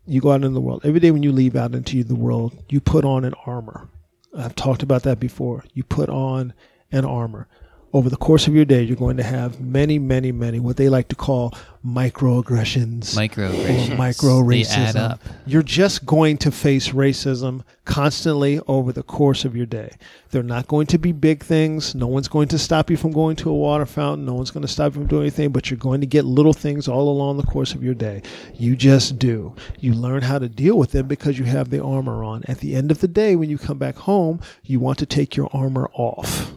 [0.07, 0.81] you go out into the world.
[0.83, 3.89] Every day when you leave out into the world, you put on an armor.
[4.37, 5.63] I've talked about that before.
[5.73, 6.53] You put on
[6.91, 7.47] an armor.
[7.95, 10.89] Over the course of your day, you're going to have many, many, many what they
[10.89, 11.53] like to call
[11.87, 13.15] microaggressions.
[13.15, 13.97] Microaggressions.
[13.97, 14.77] Micro They racism.
[14.89, 15.21] add up.
[15.45, 19.95] You're just going to face racism constantly over the course of your day.
[20.31, 21.95] They're not going to be big things.
[21.95, 24.25] No one's going to stop you from going to a water fountain.
[24.25, 26.51] No one's going to stop you from doing anything, but you're going to get little
[26.51, 28.21] things all along the course of your day.
[28.55, 29.55] You just do.
[29.79, 32.43] You learn how to deal with them because you have the armor on.
[32.49, 35.37] At the end of the day, when you come back home, you want to take
[35.37, 36.51] your armor off.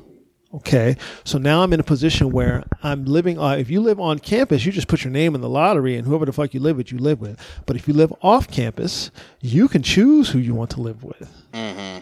[0.55, 3.39] Okay, so now I'm in a position where I'm living.
[3.39, 6.07] Uh, if you live on campus, you just put your name in the lottery, and
[6.07, 7.39] whoever the fuck you live with, you live with.
[7.67, 9.11] But if you live off campus,
[9.43, 11.31] you can choose who you want to live with.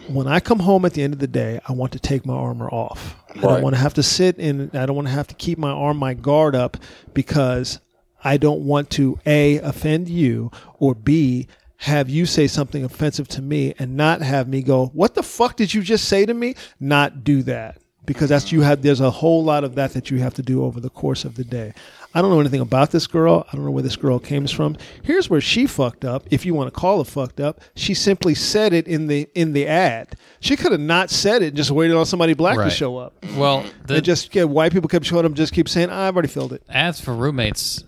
[0.07, 2.35] When I come home at the end of the day, I want to take my
[2.35, 3.17] armor off.
[3.35, 4.71] I don't want to have to sit in.
[4.73, 6.77] I don't want to have to keep my arm, my guard up,
[7.13, 7.81] because
[8.23, 11.47] I don't want to a offend you or b
[11.81, 15.57] have you say something offensive to me and not have me go, "What the fuck
[15.57, 17.77] did you just say to me?" Not do that
[18.07, 18.81] because that's you have.
[18.81, 21.35] There's a whole lot of that that you have to do over the course of
[21.35, 21.73] the day.
[22.15, 23.45] I don't know anything about this girl.
[23.51, 24.77] I don't know where this girl came from.
[25.03, 26.25] Here's where she fucked up.
[26.31, 29.53] If you want to call it fucked up, she simply said it in the in
[29.53, 30.15] the ad.
[30.39, 32.71] She could have not said it and just waited on somebody black to Right.
[32.71, 33.13] show up.
[33.35, 36.29] Well, the And just yeah, white people kept showing up, just keep saying, "I've already
[36.29, 37.83] filled it." ads for roommates,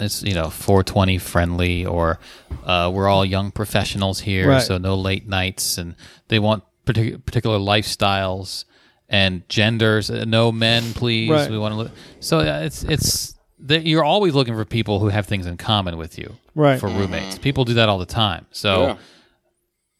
[0.00, 2.18] it's you know 420 friendly, or
[2.64, 4.62] uh, we're all young professionals here, Right.
[4.62, 5.96] so no late nights, and
[6.28, 8.64] they want partic- particular lifestyles
[9.08, 10.10] and genders.
[10.10, 11.30] Uh, no men, please.
[11.30, 11.50] Right.
[11.50, 11.78] We want to.
[11.80, 11.90] Li-
[12.20, 15.96] so uh, it's it's that you're always looking for people who have things in common
[15.96, 16.78] with you, Right.
[16.78, 18.46] For roommates, people do that all the time.
[18.50, 18.82] So.
[18.86, 18.96] Yeah.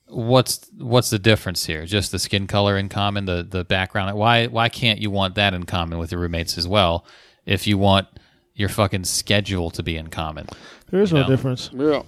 [0.09, 1.85] What's what's the difference here?
[1.85, 4.17] Just the skin color in common, the the background.
[4.17, 7.05] Why why can't you want that in common with your roommates as well?
[7.45, 8.07] If you want
[8.55, 10.47] your fucking schedule to be in common,
[10.93, 11.29] There is no No.
[11.29, 11.71] difference.
[11.75, 12.03] Yeah.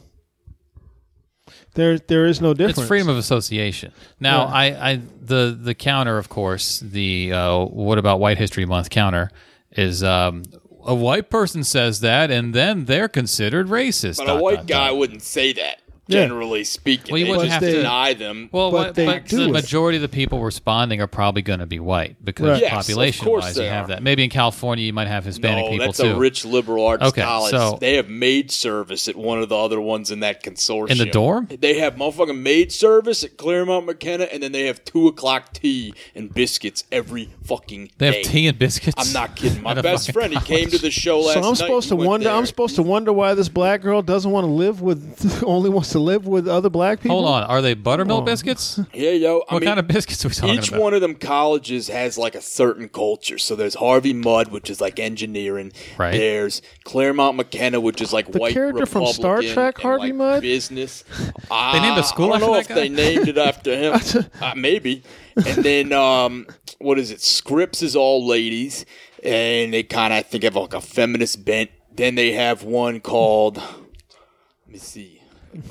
[1.79, 2.79] There there is no difference.
[2.79, 3.93] it's freedom of association.
[4.19, 8.91] Now, I, I the the counter, of course, the uh, what about White History Month
[8.91, 9.31] counter
[9.71, 10.43] is um,
[10.85, 14.17] a white person says that, and then they're considered racist.
[14.17, 14.97] But dot, a white dot, guy dot.
[14.97, 15.81] wouldn't say that.
[16.09, 16.23] Yeah.
[16.23, 18.49] Generally speaking, Well, you they wouldn't just have to- deny them.
[18.51, 19.53] Well, But what, they but do the it.
[19.53, 22.63] majority of the people responding are probably going to be white because Right.
[22.63, 23.89] Yes, of population course wise, you they have are.
[23.89, 24.03] that.
[24.03, 26.13] Maybe in California, you might have Hispanic no, people that's too.
[26.13, 27.51] a rich liberal arts Okay, college.
[27.51, 30.91] so- they have maid service at one of the other ones in that consortium.
[30.93, 31.47] In the dorm?
[31.61, 35.93] They have motherfucking maid service at Claremont McKenna, and then they have two o'clock tea
[36.15, 37.93] and biscuits every fucking day.
[37.99, 38.17] they day.
[38.23, 38.95] have tea and biscuits.
[39.07, 39.63] I'm not kidding.
[39.63, 41.35] My At a best fucking friend, he came to the show last night.
[41.35, 41.49] So night.
[41.51, 42.31] I'm supposed He to went wonder.
[42.31, 45.91] I'm supposed to wonder why this black girl doesn't want to live with, only wants
[45.91, 47.21] to live with other black people.
[47.23, 48.25] Hold on, are they buttermilk on.
[48.25, 48.79] biscuits?
[48.95, 49.43] Yeah, yo.
[49.49, 50.63] I What mean, kind of biscuits are we talking about?
[50.65, 50.81] Each about?
[50.81, 53.39] one of them colleges has like a certain culture.
[53.39, 55.73] So there's Harvey Mudd, which is like engineering.
[55.97, 56.13] Right.
[56.13, 60.03] There's Claremont McKenna, which is like The white character from Star Republican Trek, and, Harvey
[60.07, 60.43] like, Mudd?
[60.43, 61.05] Business.
[61.51, 64.25] They named a school I don't know after if that they named it after him.
[64.41, 65.03] uh, maybe.
[65.37, 66.47] And then um,
[66.79, 67.21] what is it?
[67.21, 68.85] Scripps is all ladies,
[69.23, 71.71] and they kind of I think have like a feminist bent.
[71.95, 73.57] Then they have one called.
[73.59, 75.18] Let me see.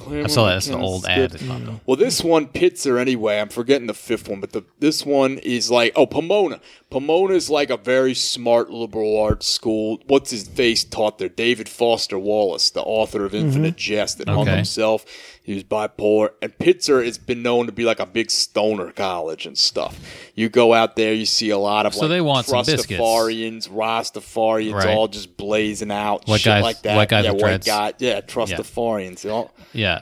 [0.10, 0.54] I saw that.
[0.54, 1.32] That's an old McKenna ad.
[1.32, 1.82] That popped up.
[1.86, 3.40] Well, this one Pitzer anyway.
[3.40, 6.60] I'm forgetting the fifth one, but the this one is like oh Pomona.
[6.90, 10.02] Pomona is like a very smart liberal arts school.
[10.08, 11.28] What's his face taught there?
[11.28, 13.78] David Foster Wallace, the author of Infinite mm-hmm.
[13.78, 15.06] Jest, that hung himself.
[15.44, 19.46] He was bipolar, and Pitzer has been known to be like a big stoner college
[19.46, 20.00] and stuff.
[20.34, 22.48] You go out there, you see a lot of So like they want.
[22.48, 24.88] Trustafarians, Rastafarians, Right.
[24.88, 26.96] all just blazing out, White shit guys- like that.
[26.96, 29.24] white guys yeah, white guy, yeah, Trustafarians.
[29.26, 29.52] you know?
[29.74, 30.02] Yeah.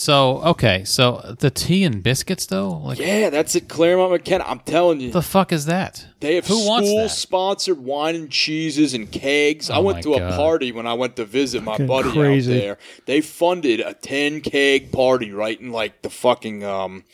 [0.00, 4.44] So okay, so the tea and biscuits though, like Yeah, that's at Claremont McKenna.
[4.46, 5.10] I'm telling you.
[5.12, 6.06] the fuck is that?
[6.20, 7.10] They have Who wants school that?
[7.10, 9.68] sponsored wine and cheeses and kegs.
[9.68, 12.12] I Oh went my to a party when I went to visit my Fucking buddy
[12.12, 12.50] crazy.
[12.56, 12.78] out there.
[13.04, 17.04] They funded a 10 keg party right in like the fucking um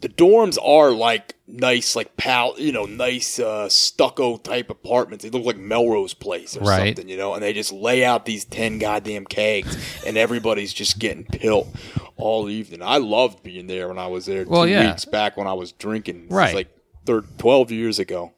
[0.00, 5.24] the dorms are like nice, like pal, you know, nice uh, stucco type apartments.
[5.24, 6.96] They look like Melrose Place or Right.
[6.96, 7.34] something, you know.
[7.34, 9.76] And they just lay out these ten goddamn kegs,
[10.06, 11.68] and everybody's just getting pilt
[12.16, 12.82] all evening.
[12.82, 14.44] I loved being there when I was there.
[14.46, 14.88] Well, two yeah.
[14.90, 16.54] weeks back when I was drinking, This Right.
[16.54, 16.68] like
[17.06, 18.32] thir- twelve years ago.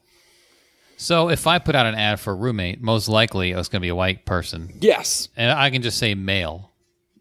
[0.96, 3.84] So if I put out an ad for a roommate, most likely it's going to
[3.84, 6.69] be a white person, Yes, and I can just say male.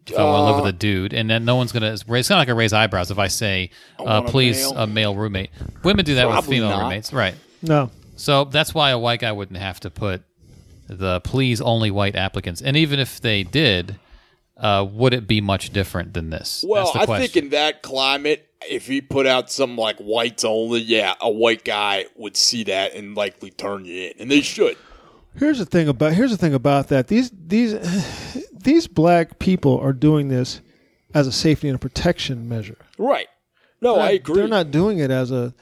[0.06, 1.92] If I want to live with a dude, and then no one's going to.
[1.92, 4.78] It's kind of like a raise eyebrows if I say, uh, want a "Please, male.
[4.78, 5.50] a male roommate."
[5.84, 6.82] Women do that with female not.
[6.82, 7.34] roommates, right?
[7.62, 7.90] No.
[8.16, 10.22] So that's why a white guy wouldn't have to put
[10.88, 13.96] the "please only white applicants," and even if they did,
[14.56, 16.64] uh, would it be much different than this?
[16.66, 17.26] Well, That's the I question.
[17.32, 21.64] think in that climate, if he put out something like whites only, yeah, a white
[21.64, 24.76] guy would see that and likely turn you in, and they should.
[25.36, 27.08] Here's the thing about here's the thing about that.
[27.08, 27.76] These these
[28.52, 30.60] these black people are doing this
[31.14, 32.78] as a safety and a protection measure.
[32.98, 33.28] Right.
[33.80, 34.36] No, I agree.
[34.36, 35.54] They're not doing it as a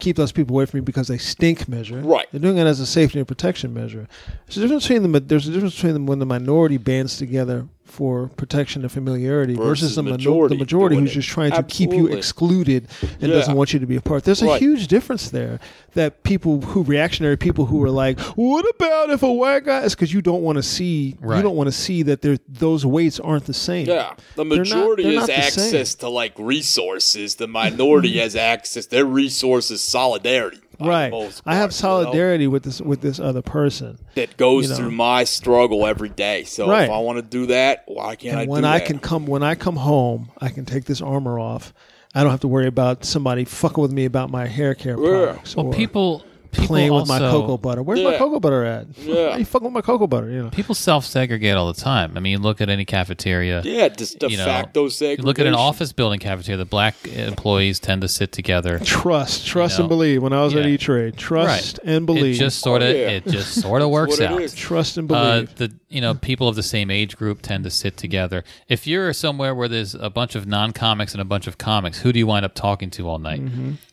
[0.00, 2.00] keep those people away from me because they stink measure.
[2.00, 2.26] Right.
[2.30, 4.08] They're doing it as a safety and protection measure.
[4.46, 7.68] There's a difference between the there's a difference between them when the minority bands together
[7.92, 11.14] for protection and familiarity versus, Versus the the majority, majority the majority who's it.
[11.14, 12.88] just trying to keep you excluded
[13.20, 13.28] and Yeah.
[13.28, 14.24] doesn't want you to be a part.
[14.24, 15.60] There's a huge difference there.
[15.94, 19.82] That people who reactionary people who are like, what about if a white guy?
[19.84, 22.86] It's because you don't want to see you don't want to see that there those
[22.86, 23.86] weights aren't the same.
[23.86, 25.64] Yeah, the They're not- majority they're has not the same.
[25.66, 27.34] access to like resources.
[27.34, 28.86] The minority has access.
[28.86, 30.58] Their resources, solidarity.
[30.82, 31.40] By the Right.
[31.46, 33.98] I have part, you know, solidarity with this with this other person.
[34.14, 34.76] that goes you know.
[34.76, 36.44] through my struggle every day.
[36.44, 36.84] So Right.
[36.84, 38.86] if I want to do that, why can't I And when do I that?
[38.86, 41.72] can come when I come home, I can take this armor off.
[42.14, 45.56] I don't have to worry about somebody fucking with me about my hair care products
[45.56, 47.82] well, or people, people playing with also, my cocoa butter.
[47.82, 48.86] Where's my cocoa butter at?
[48.98, 49.36] Yeah.
[49.36, 50.30] You fucking with my cocoa butter?
[50.30, 50.50] You know.
[50.50, 52.12] People self-segregate all the time.
[52.16, 53.62] I mean, look at any cafeteria.
[53.64, 55.24] yeah, just de you know, facto you segregation.
[55.26, 56.56] look at an office building cafeteria.
[56.56, 58.78] The black employees tend to sit together.
[58.80, 60.22] Trust, trust know, and believe.
[60.22, 60.70] When I was at yeah.
[60.72, 62.36] E Trade, trust and believe.
[62.36, 63.08] It just sort of, Oh, yeah.
[63.08, 64.40] it just sort of works out.
[64.40, 64.54] is.
[64.54, 65.54] trust and Uh, believe.
[65.56, 68.44] the you know people of the same age group tend to sit together.
[68.68, 72.12] If you're somewhere where there's a bunch of non-comics and a bunch of comics, who
[72.12, 73.42] do you wind up talking to all night?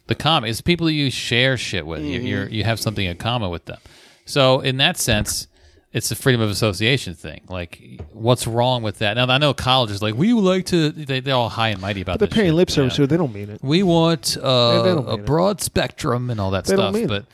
[0.09, 2.01] The common is people you share shit with.
[2.03, 3.79] You you're, you have something in common with them.
[4.25, 5.47] So in that sense,
[5.93, 7.41] it's a freedom of association thing.
[7.47, 9.15] Like, what's wrong with that?
[9.15, 10.89] Now I know colleges like we would like to.
[10.91, 12.19] They, they're all high and mighty about.
[12.19, 12.97] They're paying shit, lip service know.
[12.97, 13.07] to it.
[13.07, 13.63] They don't mean it.
[13.63, 15.25] We want uh, They- they a mean it.
[15.25, 17.07] broad spectrum and all that They don't stuff, mean it.
[17.07, 17.25] but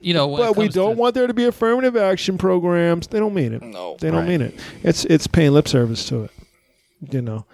[0.00, 3.06] you know, But we don't to- want there to be affirmative action programs.
[3.06, 3.62] They don't mean it.
[3.62, 3.96] No.
[4.00, 4.28] they don't Right.
[4.28, 4.60] mean it.
[4.82, 6.30] It's it's paying lip service to it.
[7.10, 7.46] You know,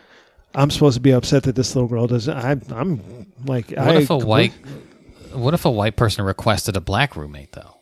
[0.55, 2.37] I'm supposed to be upset that this little girl doesn't.
[2.37, 4.53] I, I'm like, What I, if a white?
[5.33, 7.77] What if a white person requested a black roommate though?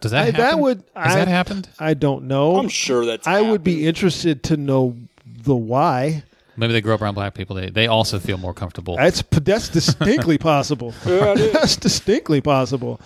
[0.00, 0.40] Does that I- happen?
[0.40, 1.68] that would- Has I- that happened?
[1.78, 2.56] I don't know.
[2.56, 3.26] I'm sure that's.
[3.26, 4.96] I would be interested to know
[5.26, 6.22] the why.
[6.56, 7.54] Maybe they grew up around black people.
[7.54, 8.96] They they also feel more comfortable.
[8.96, 10.92] That's that's distinctly possible.
[11.06, 13.00] Yeah, that's distinctly possible.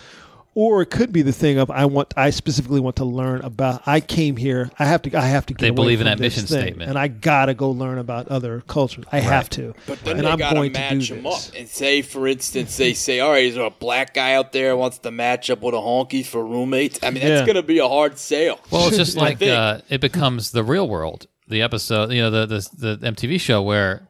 [0.55, 3.83] Or it could be the thing of I want I specifically want to learn about
[3.87, 6.45] I came here I have to I have to get They believe in that mission
[6.45, 6.91] thing, statement.
[6.91, 9.07] and I gotta go learn about other cultures.
[9.11, 9.75] I have to.
[9.87, 11.49] But then and they I'm gotta going to match do them this.
[11.49, 14.53] up and say, for instance, they say, "All right, is there a black guy out
[14.53, 17.47] there who wants to match up with a honky for roommates?" I mean, that's Yeah.
[17.47, 18.61] going to be a hard sale.
[18.71, 19.53] well, it's just like think.
[19.53, 21.29] uh, it becomes the real world.
[21.49, 22.47] The episode, you know, the,
[22.79, 24.07] the the MTV show where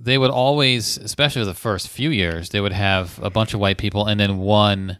[0.00, 3.76] they would always, especially the first few years, they would have a bunch of white
[3.76, 4.96] people and then one.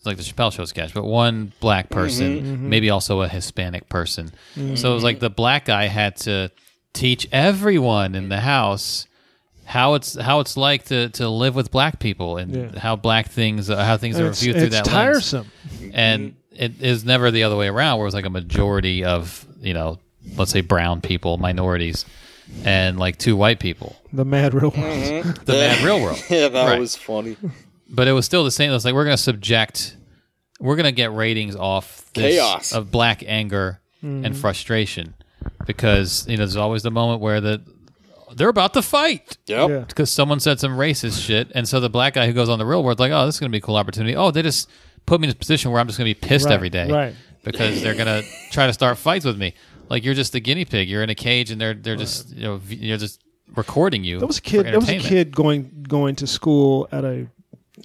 [0.00, 4.32] It's like the Chappelle Show sketch, but one black person, maybe also a Hispanic person.
[4.74, 6.50] So it was like the black guy had to
[6.94, 9.06] teach everyone in the house
[9.66, 12.78] how it's how it's like to, to live with black people and Yeah.
[12.80, 15.50] how black things uh, how things are It's, viewed through it's that lens tiresome.
[15.92, 19.72] and it is never the other way around where it's like a majority of you
[19.74, 19.98] know
[20.36, 22.04] let's say brown people minorities
[22.64, 24.74] and like two white people The mad real world.
[24.74, 25.44] Mm-hmm.
[25.44, 26.80] the mad real world yeah, that Right.
[26.80, 27.36] was funny.
[27.90, 29.96] But it was still the same it's like we're going to subject
[30.60, 32.72] we're going to get ratings off this Chaos.
[32.72, 34.34] of black anger and mm-hmm.
[34.34, 35.14] frustration
[35.66, 37.62] because you know there's always the moment where the
[38.34, 39.70] they're about to fight Yep.
[39.70, 39.78] Yeah.
[39.80, 42.66] because someone said some racist shit, and so the black guy who goes on the
[42.66, 44.14] real world like, oh, this is gonna be a cool opportunity.
[44.14, 44.70] Oh, they just
[45.06, 47.14] put me in a position where I'm just gonna be pissed Right, every day, right.
[47.42, 49.54] Because they're gonna try to start fights with me.
[49.88, 50.88] Like you're just the guinea pig.
[50.88, 53.20] You're in a cage, and they're they're just you know you're just
[53.56, 54.18] recording you.
[54.18, 54.66] There was a kid.
[54.66, 57.26] There was a kid going going to school at a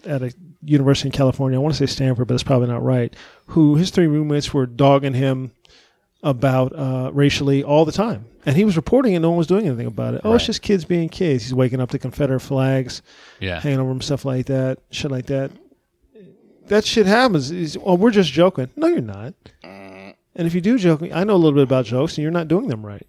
[0.06, 0.34] at a
[0.64, 1.58] university in California.
[1.58, 3.14] I want to say Stanford, but it's probably not right.
[3.47, 5.51] Who his three roommates were dogging him
[6.24, 9.68] about uh, racially all the time, and he was reporting, and no one was doing
[9.68, 10.22] anything about it.
[10.24, 11.43] Oh, it's just kids being kids.
[11.43, 13.01] He's waking up to Confederate flags,
[13.39, 15.51] Yeah, hanging over him, stuff like that, shit like that.
[16.68, 17.49] That shit happens.
[17.49, 18.70] He's, oh, we're just joking.
[18.76, 19.36] No, you're not.
[20.38, 22.47] And if you do joke, I know a little bit about jokes, and you're not
[22.47, 23.06] doing them right.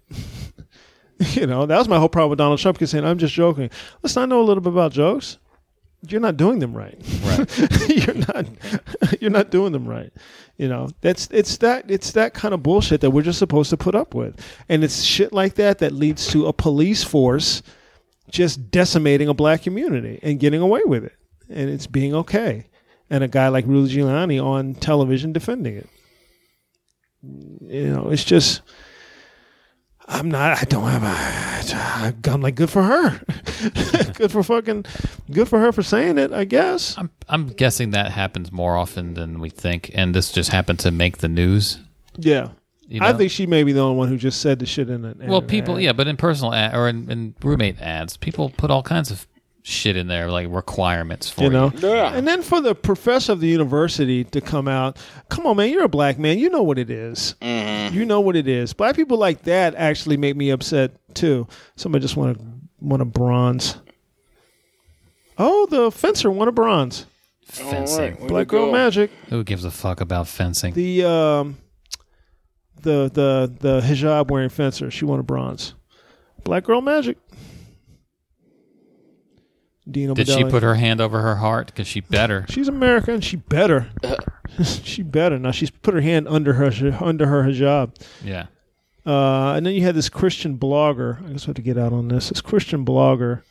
[1.19, 3.69] you know, that was my whole problem with Donald Trump, because saying I'm just joking.
[4.01, 5.37] Listen, I know a little bit about jokes.
[6.01, 6.99] You're not doing them right.
[7.23, 7.89] Right.
[7.89, 8.45] you're not
[9.21, 10.11] you're not doing them right.
[10.57, 13.77] You know, that's it's that it's that kind of bullshit that we're just supposed to
[13.77, 14.39] put up with.
[14.69, 17.63] And it's shit like that that leads to a police force
[18.29, 21.15] just decimating a black community and getting away with it.
[21.49, 22.67] And it's being okay.
[23.09, 25.89] And a guy like Rudy Giuliani on television defending it.
[27.23, 28.61] You know, it's just
[30.07, 30.61] I'm not.
[30.61, 32.29] I don't have a.
[32.31, 33.21] I'm like good for her.
[34.13, 34.85] good for fucking.
[35.31, 36.31] Good for her for saying it.
[36.31, 36.97] I guess.
[36.97, 40.91] I'm I'm guessing that happens more often than we think, and this just happened to
[40.91, 41.79] make the news.
[42.17, 42.49] Yeah.
[42.89, 45.03] You I think she may be the only one who just said the shit in
[45.03, 45.17] it.
[45.17, 48.81] Well, people, yeah, but in personal ad, or in, in roommate ads, people put all
[48.81, 49.27] kinds of
[49.69, 52.13] shit in there, like requirements for You know, Yeah.
[52.15, 54.97] and then for the professor of the university to come out,
[55.29, 57.35] come on, man, you're a black man, you know what it is.
[57.41, 58.73] You know what it is.
[58.73, 61.47] Black people like that actually make me upset too.
[61.75, 62.45] Somebody just want to
[62.79, 63.77] want a bronze.
[65.37, 67.05] Oh, the fencer won a bronze.
[67.45, 67.95] fencing.
[68.03, 68.71] All right, way Black girl go.
[68.71, 69.11] magic.
[69.29, 70.73] Who gives a fuck about fencing?
[70.73, 71.57] The um,
[72.81, 74.89] the the the hijab wearing fencer.
[74.91, 75.73] She won a bronze.
[76.43, 77.17] Black girl magic.
[79.89, 81.67] Dina Did she put her hand over her heart?
[81.67, 82.45] Because she better.
[82.49, 83.21] She's American.
[83.21, 83.89] She better.
[84.63, 85.39] she better.
[85.39, 86.65] Now she's put her hand under her
[87.01, 87.95] under her hijab.
[88.23, 88.47] Yeah.
[89.05, 91.25] Uh, and then you had this Christian blogger.
[91.25, 92.29] I guess we have to get out on this.
[92.29, 93.41] This Christian blogger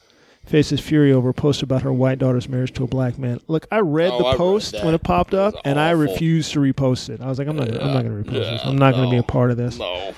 [0.45, 3.41] faces fury over a post about her white daughter's marriage to a black man.
[3.49, 4.85] Look, I read Oh, the I post that.
[4.85, 7.21] when it popped up, was and I refused to repost it.
[7.21, 7.69] I was like, I'm not.
[7.69, 8.61] Gonna, I'm not going to repost this.
[8.65, 9.79] I'm not going to be a part of this.
[9.79, 10.15] No.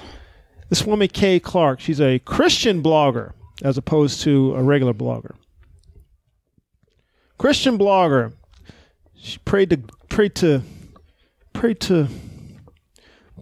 [0.68, 5.34] This woman, Kay Clark, she's a Christian blogger as opposed to a regular blogger.
[7.38, 8.32] Christian blogger.
[9.16, 9.78] She prayed to
[10.08, 10.62] prayed to
[11.52, 12.08] prayed to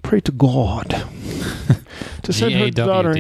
[0.02, 0.88] pray to God
[2.22, 3.16] to send her daughter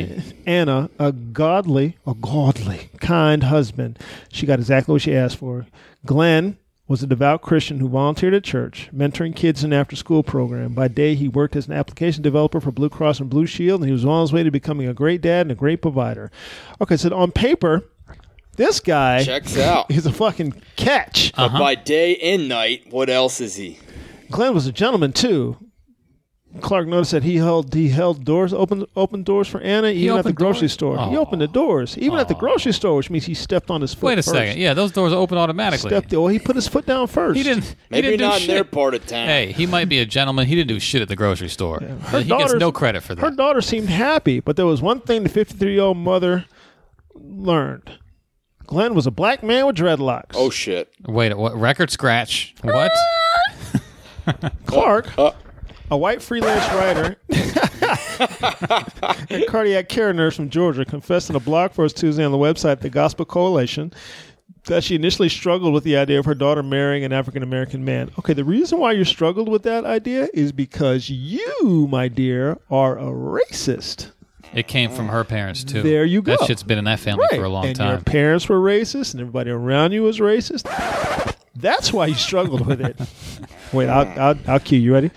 [0.46, 3.98] Anna a godly, a godly, kind husband.
[4.30, 5.66] She got exactly what she asked for.
[6.04, 6.58] Glenn
[6.88, 10.72] was a devout Christian who volunteered at church, mentoring kids in an after-school program.
[10.72, 13.88] By day, he worked as an application developer for Blue Cross and Blue Shield, and
[13.88, 16.30] he was on his way to becoming a great dad and a great provider.
[16.80, 17.82] Okay, so on paper,
[18.56, 19.90] this guy Checks out.
[19.90, 21.32] He's a fucking catch.
[21.32, 21.58] But uh-huh.
[21.58, 23.78] by day and night, what else is he?
[24.30, 25.56] Glenn was a gentleman too.
[26.60, 30.22] Clark noticed that he held he held doors open open doors for Anna even at
[30.22, 30.72] the opened grocery doors?
[30.72, 31.08] store.
[31.10, 33.92] He opened the doors even at the grocery store, which means he stepped on his
[33.92, 34.06] foot.
[34.06, 34.34] Wait a first.
[34.34, 34.58] second.
[34.58, 35.90] Yeah, those doors open automatically.
[35.90, 36.12] Stepped.
[36.12, 37.36] Well, he put his foot down first.
[37.36, 37.64] He didn't.
[37.64, 38.70] he Maybe didn't do not in their shit.
[38.70, 39.26] part of town.
[39.26, 40.46] Hey, he might be a gentleman.
[40.46, 41.80] He didn't do shit at the grocery store.
[41.80, 43.20] Her he gets daughter's- no credit for that.
[43.20, 46.46] Her daughter seemed happy, but there was one thing the 53 year old mother
[47.14, 47.98] learned.
[48.66, 50.32] Glenn was a black man with dreadlocks.
[50.34, 50.92] Oh shit.
[51.06, 51.54] Wait, what?
[51.56, 52.54] Record scratch?
[52.62, 52.90] What?
[54.66, 55.30] Clark, Uh,
[55.90, 57.16] a white freelance writer
[59.30, 62.80] and cardiac care nurse from Georgia, confessed in a blog post Tuesday on the website
[62.80, 63.92] The Gospel Coalition
[64.64, 68.10] that she initially struggled with the idea of her daughter marrying an African American man.
[68.18, 72.98] Okay, the reason why you struggled with that idea is because you, my dear, are
[72.98, 74.10] a racist.
[74.56, 75.82] It came from her parents too.
[75.82, 76.34] There you go.
[76.34, 78.04] That shit's been in that family for a long and your time.
[78.04, 80.64] parents were racist, and everybody around you was racist.
[81.54, 82.98] That's why you struggled with it.
[83.74, 84.94] Wait, I'll, I'll, I'll cue you.
[84.94, 85.10] Ready?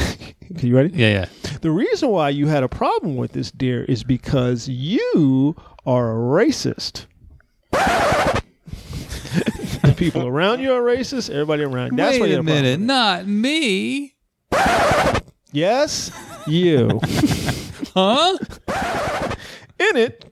[0.62, 0.88] you ready?
[0.94, 1.26] Yeah, yeah.
[1.60, 6.14] The reason why you had a problem with this, dear, is because you are a
[6.14, 7.04] racist.
[7.72, 8.42] the
[9.98, 11.28] people around you are racist.
[11.28, 11.94] Everybody around.
[11.98, 14.14] That's why Wait you a had problem minute, not me.
[15.52, 16.10] Yes,
[16.46, 17.00] you.
[17.98, 19.34] Huh?
[19.80, 20.24] In it,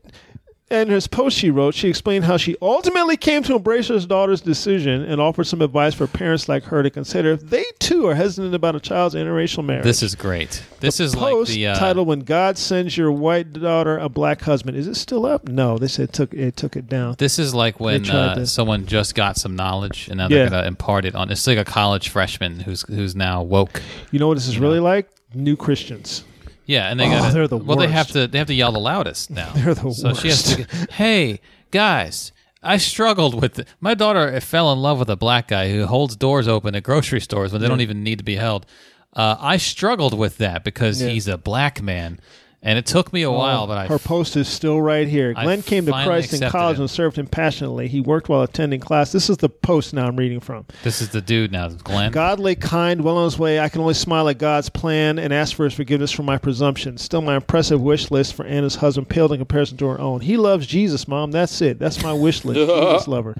[0.68, 4.40] in his post she wrote, she explained how she ultimately came to embrace her daughter's
[4.40, 8.16] decision and offered some advice for parents like her to consider if they too are
[8.16, 9.84] hesitant about a child's interracial marriage.
[9.84, 10.64] This is great.
[10.80, 14.40] This is like post the uh, titled "When God Sends Your White Daughter a Black
[14.42, 15.46] Husband." Is it still up?
[15.46, 17.14] No, they said it took it took it down.
[17.18, 20.38] This is like when uh, to- someone just got some knowledge and now Yeah.
[20.38, 21.30] they're gonna impart it on.
[21.30, 23.80] It's like a college freshman who's who's now woke.
[24.10, 25.08] You know what this is really like?
[25.32, 26.24] New Christians.
[26.66, 27.76] Yeah, and they Oh, got they're the well.
[27.78, 29.52] They have to they have to yell the loudest now.
[29.54, 30.66] They're the so she has to.
[30.90, 31.40] Hey
[31.70, 33.68] guys, I struggled with it.
[33.80, 37.20] My daughter fell in love with a black guy who holds doors open at grocery
[37.20, 38.66] stores when they don't even need to be held.
[39.14, 41.08] Uh, I struggled with that because Yeah.
[41.08, 42.18] he's a black man,
[42.62, 43.66] and it took me a while.
[43.66, 45.32] But I Her post is still right here.
[45.36, 46.80] I Glenn came to finally Christ in accepted college it.
[46.80, 47.88] and served him passionately.
[47.88, 49.12] He worked while attending class.
[49.12, 50.66] This is the post now I'm reading from.
[50.82, 52.12] this is the dude now, Glenn.
[52.12, 53.60] Godly, kind, well on his way.
[53.60, 56.98] I can only smile at God's plan and ask for his forgiveness for my presumption.
[56.98, 60.20] Still, my impressive wish list for Anna's husband paled in comparison to her own.
[60.22, 61.30] He loves Jesus, Mom.
[61.30, 61.78] That's it.
[61.78, 62.58] That's my wish list.
[62.70, 63.36] Jesus lover.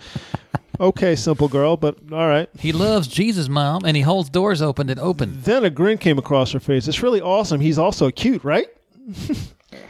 [0.79, 2.51] Okay, simple girl, but all right.
[2.59, 5.39] He loves Jesus, mom, and he holds doors open that open.
[5.43, 6.87] Then a grin came across her face.
[6.87, 7.61] It's really awesome.
[7.61, 8.67] He's also cute, right?
[9.09, 9.13] Uh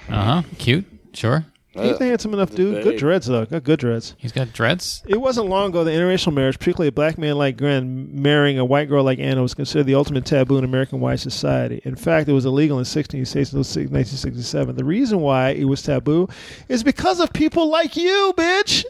[0.09, 0.43] huh.
[0.59, 0.85] Cute.
[1.13, 1.45] Sure.
[1.73, 2.83] He's a handsome enough dude.
[2.83, 3.45] Good dreads though.
[3.45, 4.15] Got good dreads.
[4.17, 5.03] He's got dreads.
[5.07, 8.65] It wasn't long ago that interracial marriage, particularly a black man like Glenn marrying a
[8.65, 11.83] white girl like Anna, was considered the ultimate taboo in American white society.
[11.85, 14.75] In fact, it was illegal in 16 states until 1967.
[14.75, 16.29] The reason why it was taboo
[16.71, 18.85] is because of people like you, bitch.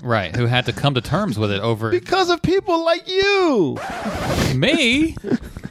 [0.00, 0.34] Right.
[0.36, 3.78] Who had to come to terms with it over Because of people like you.
[4.54, 5.16] me?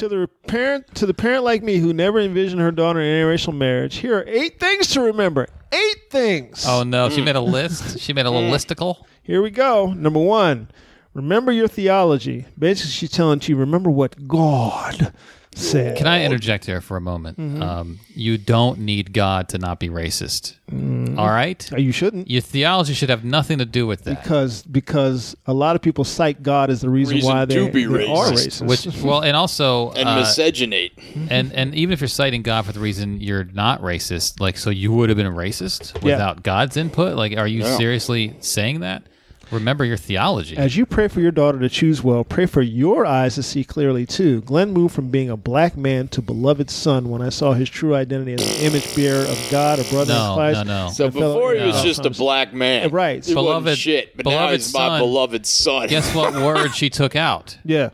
[0.00, 3.54] To the parent, to the parent like me who never envisioned her daughter in interracial
[3.54, 5.46] marriage, here are eight things to remember.
[5.70, 6.64] Eight things.
[6.66, 7.26] Oh no, she mm.
[7.26, 7.98] made a list.
[7.98, 8.54] She made a little mm.
[8.54, 9.04] listicle.
[9.22, 9.92] Here we go.
[9.92, 10.70] Number one,
[11.12, 12.46] remember your theology.
[12.58, 15.12] Basically, she's telling you, remember what God
[15.54, 15.96] said.
[15.96, 17.38] Can I interject here for a moment?
[17.38, 17.62] Mm-hmm.
[17.62, 20.54] Um, you don't need God to not be racist.
[20.70, 21.18] Mm-hmm.
[21.18, 21.72] All right?
[21.72, 22.30] Uh, You shouldn't.
[22.30, 24.22] Your theology should have nothing to do with that.
[24.22, 27.70] Because because a lot of people cite God as the reason, Reason why they, to
[27.72, 28.62] be they are racist.
[28.62, 28.66] racist.
[28.92, 30.92] Which well, and also And uh, miscegenate.
[31.30, 34.70] and and even if you're citing God for the reason you're not racist, like so
[34.70, 36.12] you would have been racist Yeah.
[36.14, 37.16] without God's input.
[37.16, 37.76] Like, are you Yeah.
[37.76, 39.02] seriously saying that?
[39.50, 40.56] Remember your theology.
[40.56, 43.64] As you pray for your daughter to choose well, pray for your eyes to see
[43.64, 44.40] clearly too.
[44.42, 47.94] Glenn moved from being a black man to beloved son when I saw his true
[47.94, 50.66] identity as an image bearer of God, a brother No, in Christ.
[50.66, 50.90] no, no.
[50.92, 51.82] So a fellow- before he was No.
[51.82, 53.24] just a black man, Right.
[53.24, 55.00] He Beloved- wasn't shit, but now beloved he's my son.
[55.00, 55.88] beloved son.
[55.88, 57.56] Guess what word she took out?
[57.64, 57.90] Yeah.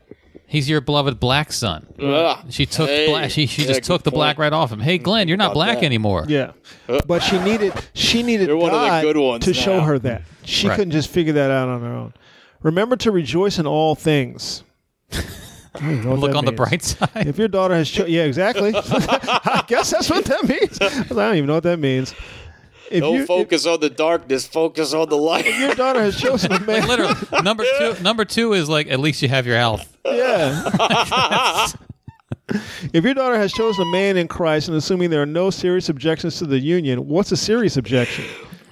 [0.49, 1.87] He's your beloved black son.
[2.01, 2.39] Ugh.
[2.51, 3.09] She took Hey.
[3.09, 3.31] black.
[3.33, 4.53] She, she Yeah, just took good the black point.
[4.53, 4.79] right off him.
[4.81, 5.85] Hey, Glenn, you're not About black that.
[5.87, 6.25] anymore.
[6.29, 6.53] Yeah.
[6.89, 7.01] Uh.
[7.07, 9.85] But she needed she needed You're one of the God good ones to show now.
[9.85, 10.23] her that.
[10.45, 10.77] She Right.
[10.77, 12.15] couldn't just figure that out on her own.
[12.63, 14.63] Remember to rejoice in all things.
[15.13, 16.57] I don't even know what Look that on the means.
[16.57, 17.27] bright side.
[17.27, 18.73] If your daughter has, cho- yeah, exactly.
[18.77, 20.79] I guess that's what that means.
[20.81, 22.15] I don't even know what that means.
[22.91, 24.47] If Don't you- if focus on the darkness.
[24.47, 25.45] Focus on the light.
[25.59, 26.87] your daughter has chosen a man.
[26.87, 27.97] Literally, number two.
[28.01, 29.96] Number two is like at least you have your health.
[30.15, 31.67] Yeah.
[32.93, 35.89] if your daughter has chosen a man in Christ and assuming there are no serious
[35.89, 38.25] objections to the union, what's a serious objection?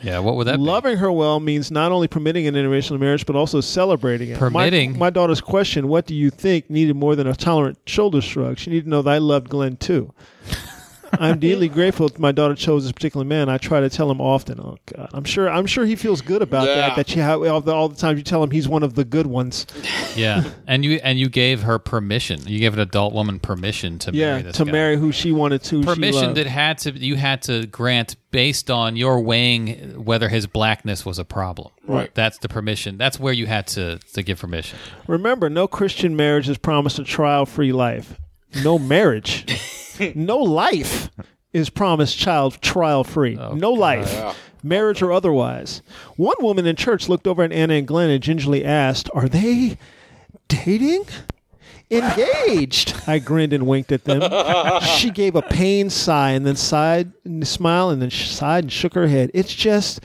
[0.02, 0.62] Yeah, what would that be?
[0.62, 4.34] Loving her well means not only permitting an interracial marriage, but also celebrating it.
[4.34, 4.98] My- Permitting?
[4.98, 8.58] My, daughter's question, what do you think, needed more than a tolerant shoulder shrug.
[8.58, 10.12] She needed to know that I loved Glenn too.
[11.20, 13.48] I'm deeply grateful that my daughter chose this particular man.
[13.48, 14.60] I try to tell him often.
[14.60, 15.48] Oh God, I'm sure.
[15.48, 16.74] I'm sure he feels good about Yeah.
[16.76, 16.96] that.
[16.96, 19.04] That you have all the, all the time you tell him he's one of the
[19.04, 19.66] good ones.
[20.16, 22.40] Yeah, and you and you gave her permission.
[22.46, 24.72] You gave an adult woman permission to Yeah, marry this to guy.
[24.72, 25.82] marry who she wanted to.
[25.82, 26.36] Permission loved.
[26.36, 31.18] that had to you had to grant based on your weighing whether his blackness was
[31.18, 31.70] a problem.
[31.86, 32.12] Right.
[32.14, 32.98] That's the permission.
[32.98, 34.78] That's where you had to to give permission.
[35.06, 38.18] Remember, no Christian marriage is promised a trial-free life.
[38.62, 39.46] No marriage,
[40.14, 41.10] no life
[41.52, 43.36] is promised child trial-free.
[43.38, 44.34] Oh, no life, Yeah.
[44.62, 45.82] marriage or otherwise.
[46.16, 49.76] One woman in church looked over at Anna and Glenn and gingerly asked, "Are they
[50.48, 51.04] dating?"
[51.90, 52.94] Engaged.
[53.06, 54.22] I grinned and winked at them.
[54.82, 58.72] she gave a pained sigh and then sighed and smiled and then sh- sighed and
[58.72, 59.30] shook her head.
[59.34, 60.00] It's just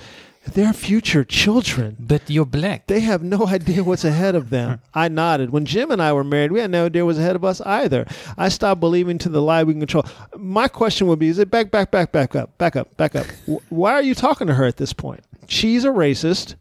[0.54, 1.97] their future children.
[2.00, 2.88] But you're black.
[2.88, 4.82] They have no idea what's ahead of them.
[4.93, 5.52] I nodded.
[5.52, 7.62] When Jim and I were married, we had no idea what was ahead of us
[7.62, 8.06] either.
[8.38, 10.06] I stopped believing to the lie we can control.
[10.38, 13.26] My question would be: Is it back, back, back, back up, back up, back up?
[13.70, 15.22] Why are you talking to her at this point?
[15.47, 16.56] She's a racist.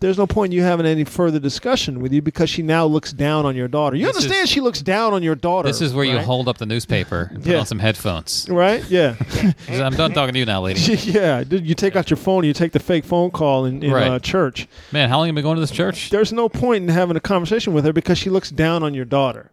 [0.00, 3.12] There's no point in you having any further discussion with you because she now looks
[3.12, 3.96] down on your daughter.
[3.96, 4.48] You This is- understand?
[4.50, 5.66] she looks down on your daughter.
[5.68, 7.60] This is where you hold up the newspaper and put Yeah.
[7.60, 8.46] on some headphones.
[8.50, 8.84] right?
[8.90, 9.14] Yeah.
[9.70, 10.80] I'm done talking to you now, lady.
[11.04, 11.42] yeah.
[11.44, 13.90] Dude, You take out your phone and you take the fake phone call in, in
[13.92, 14.08] Right.
[14.08, 14.66] uh, church.
[14.92, 16.10] Man, how long have you been going to this church?
[16.10, 19.04] There's no point in having a conversation with her because she looks down on your
[19.06, 19.50] daughter.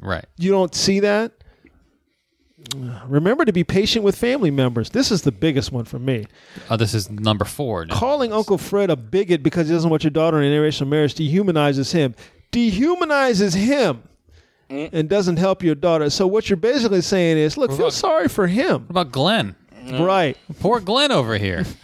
[0.00, 0.24] Right.
[0.36, 1.32] You don't see that?
[3.06, 4.90] Remember to be patient with family members.
[4.90, 6.26] This is the biggest one for me.
[6.68, 7.86] Oh, this is number four.
[7.86, 7.94] now.
[7.94, 11.14] Calling Uncle Fred a bigot because he doesn't want your daughter in an interracial marriage
[11.14, 12.14] dehumanizes him.
[12.52, 14.02] Dehumanizes him
[14.68, 14.88] mm.
[14.92, 16.10] and doesn't help your daughter.
[16.10, 18.82] So what you're basically saying is, look, feel about- sorry for him.
[18.82, 19.56] What about Glenn?
[19.92, 20.36] Right.
[20.60, 21.64] Poor Glenn over here.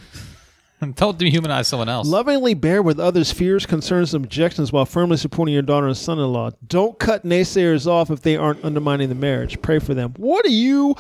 [0.95, 2.07] Don't dehumanize someone else.
[2.07, 6.19] Lovingly bear with others' fears, concerns, and objections while firmly supporting your daughter and son
[6.19, 6.51] in law.
[6.67, 9.61] Don't cut naysayers off if they aren't undermining the marriage.
[9.63, 10.15] Pray for them.
[10.17, 10.95] What are you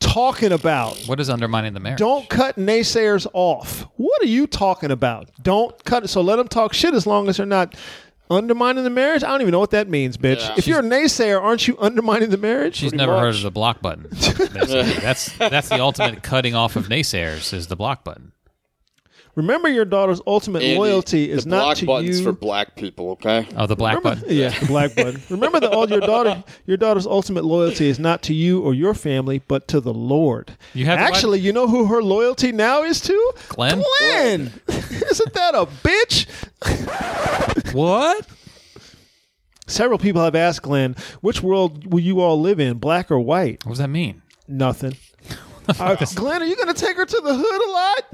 [0.00, 0.96] talking about?
[1.06, 1.98] what is undermining the marriage?
[1.98, 3.86] Don't cut naysayers off.
[3.96, 5.30] What are you talking about?
[5.42, 6.08] Don't cut it.
[6.08, 7.74] So let them talk shit as long as they're not
[8.30, 9.24] undermining the marriage.
[9.24, 10.40] I don't even know what that means, bitch.
[10.40, 10.54] Yeah.
[10.56, 12.76] If you're a naysayer, aren't you undermining the marriage?
[12.76, 14.06] She's Pretty never heard of the block button.
[14.10, 18.32] that's that's the ultimate cutting off of naysayers is the block button.
[19.38, 22.24] Remember, your daughter's ultimate Andy, loyalty is the not block to buttons you.
[22.24, 23.10] for black people.
[23.10, 23.46] Okay.
[23.56, 24.36] Oh, the black Remember- button.
[24.36, 25.22] Yeah, the black button.
[25.30, 28.94] Remember that all your daughter, your daughter's ultimate loyalty is not to you or your
[28.94, 30.56] family, but to the Lord.
[30.74, 33.32] You have to actually, you know who her loyalty now is to?
[33.48, 33.80] Glenn?
[34.00, 34.52] Glenn.
[34.68, 36.26] Isn't that a bitch?
[37.72, 38.26] What?
[39.68, 43.64] Several people have asked Glenn, which world will you all live in, black or white?
[43.64, 44.22] What does that mean?
[44.48, 44.96] Nothing.
[45.68, 48.04] Uh, Glenn, are you going to take her to the hood a lot?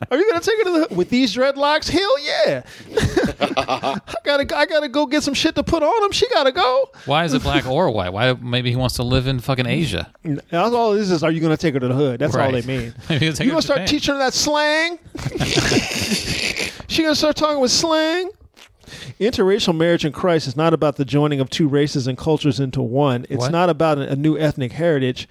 [0.10, 1.88] Are you going to take her to the hood with these dreadlocks?
[1.88, 2.62] Hell yeah!
[3.56, 6.10] I gotta, I gotta go get some shit to put on him.
[6.12, 6.90] She gotta go.
[7.06, 8.12] Why is it black or white?
[8.12, 10.12] Why maybe he wants to live in fucking Asia?
[10.24, 11.22] That's all this is.
[11.22, 12.20] Are you going to take her to the hood?
[12.20, 12.94] That's all they mean.
[13.08, 14.98] Maybe he'll take You her gonna start teaching her that slang?
[16.88, 18.30] she gonna start talking with slang?
[19.20, 22.82] Interracial marriage in Christ is not about the joining of two races and cultures into
[22.82, 23.24] one.
[23.28, 23.52] It's What?
[23.52, 25.28] not about a new ethnic heritage.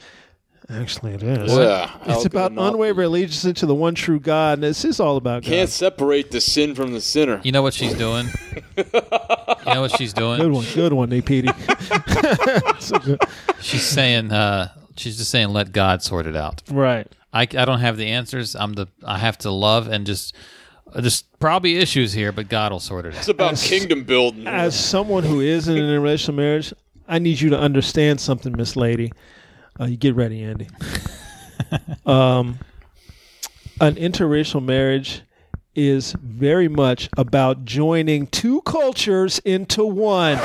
[0.72, 1.52] Actually, it is.
[1.52, 5.42] Yeah, It's about unwavering allegiance to the one true God, and this is all about
[5.42, 5.50] God.
[5.50, 7.42] Can't separate the sin from the sinner.
[7.44, 8.28] You know what she's doing?
[8.78, 8.84] you
[9.66, 10.40] know what she's doing?
[10.40, 11.50] Good one, good one, Nate Petey.
[12.80, 13.20] So good.
[13.62, 16.62] She's saying, uh, she's just saying, let God sort it out.
[16.70, 17.08] Right.
[17.34, 18.56] I, I don't have the answers.
[18.56, 20.36] I'm the I have to love and just
[20.96, 23.20] there's probably issues here, but God will sort it out.
[23.20, 24.48] It's about As- kingdom building.
[24.48, 26.74] As someone who is in an interracial marriage,
[27.08, 29.12] I need you to understand something, Miss Lady.
[29.80, 30.68] Uh, you get ready, Andy.
[32.06, 32.60] um,
[33.80, 35.22] an interracial marriage
[35.74, 40.38] is very much about joining two cultures into one.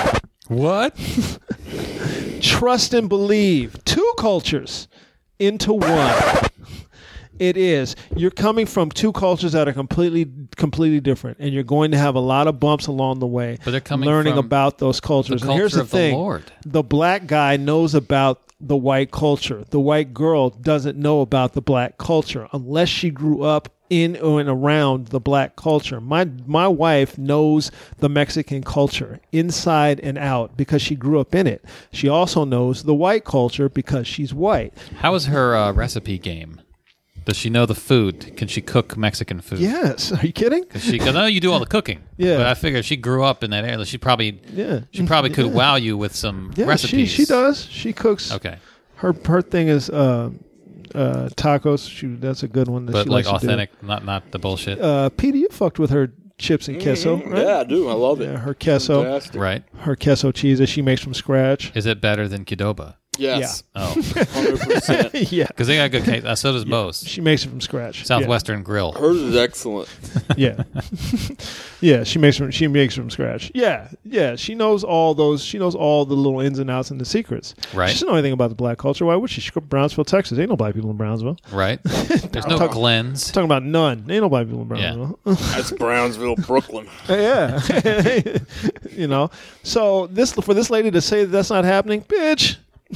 [0.46, 0.94] What?
[2.40, 3.82] Trust and believe.
[3.84, 4.86] Two cultures
[5.38, 6.14] into one.
[7.38, 7.96] It is.
[8.14, 12.14] You're coming from two cultures that are completely, completely different, and you're going to have
[12.14, 13.58] a lot of bumps along the way.
[13.64, 15.42] But they're coming learning about those cultures.
[15.42, 16.52] the and here's culture the the thing: Lord.
[16.64, 19.64] the black guy knows about the white culture.
[19.70, 24.48] The white girl doesn't know about the black culture unless she grew up in and
[24.48, 26.00] around the black culture.
[26.00, 31.46] My my wife knows the Mexican culture inside and out because she grew up in
[31.46, 31.64] it.
[31.92, 34.72] She also knows the white culture because she's white.
[34.96, 36.60] How is her uh, recipe game?
[37.24, 38.36] Does she know the food?
[38.36, 39.58] Can she cook Mexican food?
[39.60, 40.64] Yes, are you kidding?
[40.78, 42.02] She, cause I know you do all the cooking.
[42.16, 42.36] Yeah.
[42.36, 43.84] But I figure she grew up in that area.
[43.84, 44.80] She probably, Yeah.
[44.92, 45.52] she probably could Yeah.
[45.52, 47.08] wow you with some Yeah, recipes.
[47.10, 47.66] she she does.
[47.66, 48.30] She cooks.
[48.32, 48.58] Okay.
[48.96, 50.30] Her her thing is uh,
[50.94, 51.88] uh, tacos.
[51.90, 52.86] She that's a good one.
[52.86, 53.52] That But she like likes to do.
[53.52, 54.80] authentic, not not the bullshit.
[54.80, 57.42] Uh, Petey, you fucked with her chips and queso, right?
[57.46, 57.88] Yeah, I do.
[57.88, 58.26] I love it.
[58.30, 59.40] Yeah, her queso, Fantastic.
[59.40, 59.62] right.
[59.80, 61.72] her queso cheese that she makes from scratch.
[61.74, 62.94] Is it better than Qdoba?
[63.18, 63.62] Yes.
[63.74, 63.86] Oh,
[64.32, 65.32] Hundred percent.
[65.32, 66.24] yeah, because they got good cake.
[66.24, 67.06] Uh, so does Moe's.
[67.06, 68.04] she makes it from scratch.
[68.06, 68.92] Southwestern Grill.
[68.92, 69.88] Hers is excellent.
[70.36, 70.62] Yeah,
[71.80, 72.02] yeah.
[72.02, 73.52] She makes from she makes it from scratch.
[73.54, 74.36] Yeah, yeah.
[74.36, 75.44] She knows all those.
[75.44, 77.54] She knows all the little ins and outs and the secrets.
[77.74, 77.88] Right.
[77.90, 79.04] She doesn't know anything about the black culture.
[79.04, 79.40] Why would she?
[79.40, 80.38] She grew up in Brownsville, Texas.
[80.38, 81.36] Ain't no black people in Brownsville.
[81.52, 81.78] Right.
[81.84, 83.30] There's no talk- Glens.
[83.30, 83.98] Talking about none.
[84.10, 84.94] Ain't no black people in Yeah.
[84.94, 85.18] Brownsville.
[85.54, 86.88] That's Brownsville, Brooklyn.
[87.08, 87.60] Yeah,
[88.90, 89.30] you know.
[89.62, 92.56] So this for this lady to say that that's not happening, bitch,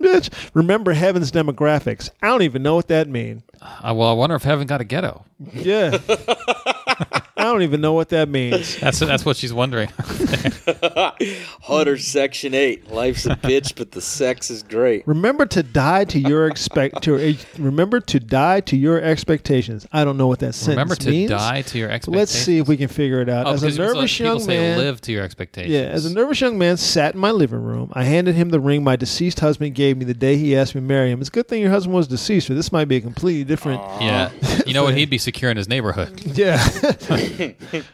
[0.00, 0.30] bitch.
[0.54, 2.10] Remember heaven's demographics.
[2.22, 3.42] I don't even know what that means.
[3.64, 5.24] Uh, well, I wonder if Heaven got a ghetto.
[5.52, 5.98] Yeah,
[7.36, 8.78] I don't even know what that means.
[8.78, 9.88] That's that's what she's wondering.
[11.62, 12.90] Hutter Section Eight.
[12.90, 15.06] Life's a bitch, but the sex is great.
[15.06, 19.86] Remember to die to your expect to remember to die to your expectations.
[19.92, 21.30] I don't know what that sentence Remember to means.
[21.30, 22.16] die to your expectations.
[22.16, 23.46] Let's see if we can figure it out.
[23.46, 25.72] Oh, as a nervous people young say man, live to your expectations.
[25.72, 28.60] Yeah, as a nervous young man sat in my living room, I handed him the
[28.60, 31.20] ring my deceased husband gave me the day he asked me to marry him.
[31.20, 33.80] It's a good thing your husband was deceased, or this might be a completely different.
[34.02, 34.30] Yeah.
[34.66, 34.96] You know what?
[34.96, 36.22] He'd be secure in his neighborhood.
[36.34, 36.56] Yeah.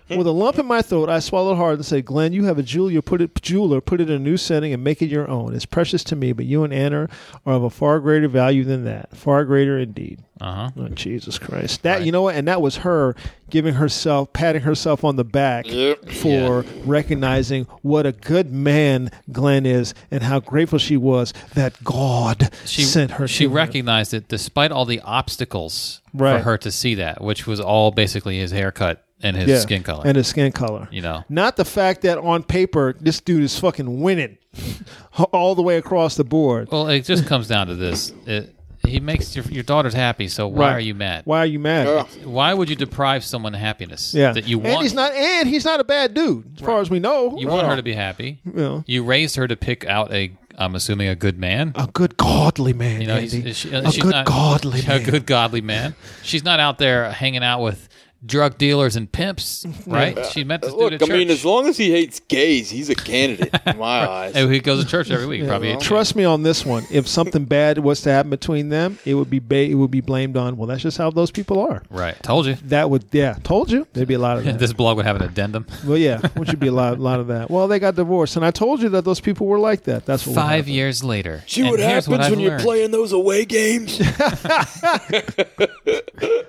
[0.09, 2.63] With a lump in my throat, I swallowed hard and said, "Glenn, you have a
[2.63, 3.03] jeweler.
[3.03, 3.81] Put it jeweler.
[3.81, 5.55] Put it in a new setting and make it your own.
[5.55, 7.09] It's precious to me, but you and Anna
[7.45, 9.17] are of a far greater value than that.
[9.17, 10.71] Far greater indeed." Uh huh.
[10.79, 11.83] Oh, Jesus Christ!
[11.83, 12.07] That Right.
[12.07, 12.35] you know what?
[12.35, 13.15] And that was her
[13.51, 16.09] giving herself, patting herself on the back Yep.
[16.11, 22.51] for recognizing what a good man Glenn is, and how grateful she was that God
[22.65, 23.27] She sent her.
[23.29, 23.57] She to her.
[23.57, 26.39] recognized it despite all the obstacles Right.
[26.39, 29.83] for her to see that, which was all basically his haircut and his Yeah, skin
[29.83, 30.03] color.
[30.07, 30.89] and his skin color.
[30.91, 31.25] you know.
[31.29, 34.39] Not the fact that on paper this dude is fucking winning
[35.33, 36.69] all the way across the board.
[36.71, 38.13] Well, it just comes down to this.
[38.27, 38.55] It,
[38.87, 40.73] he makes your, your daughter's happy, so why Right.
[40.77, 41.23] are you mad?
[41.27, 41.87] Why are you mad?
[41.87, 42.25] Yeah.
[42.27, 44.67] Why would you deprive someone of happiness Yeah, that you want?
[44.67, 44.83] and want?
[44.85, 47.37] he's not, and he's not a bad dude as far as we know.
[47.39, 48.39] you want her to be happy.
[48.45, 51.73] You know, You raised her to pick out a, I'm assuming, a good man.
[51.75, 53.01] a good godly man.
[53.03, 53.53] You know, he's, Andy.
[53.53, 55.03] she- uh, a she's good not, godly a man.
[55.05, 55.95] good godly man.
[56.23, 57.89] She's not out there hanging out with
[58.25, 60.27] drug dealers and pimps, right?
[60.27, 61.17] She met this dude Look, at I church.
[61.17, 64.35] mean, as long as he hates gays, he's a candidate in my eyes.
[64.35, 65.45] Hey, he goes to church every week.
[65.49, 65.71] Probably.
[65.71, 65.81] well.
[65.81, 66.85] Trust me on this one.
[66.91, 70.01] If something bad was to happen between them, it would be ba- it would be
[70.03, 70.57] blamed on.
[70.57, 71.83] Well, that's just how those people are.
[71.91, 72.21] Right.
[72.23, 72.55] Told you.
[72.65, 73.39] That would yeah.
[73.43, 74.59] Told you there'd be a lot of that.
[74.59, 75.67] this blog would have an addendum.
[75.87, 77.51] well, yeah, which would be a lot, lot of that.
[77.51, 80.05] Well, they got divorced, and I told you that those people were like that.
[80.07, 81.43] That's what Five years later.
[81.47, 83.99] See and what here's happens I've when you're playing those away games?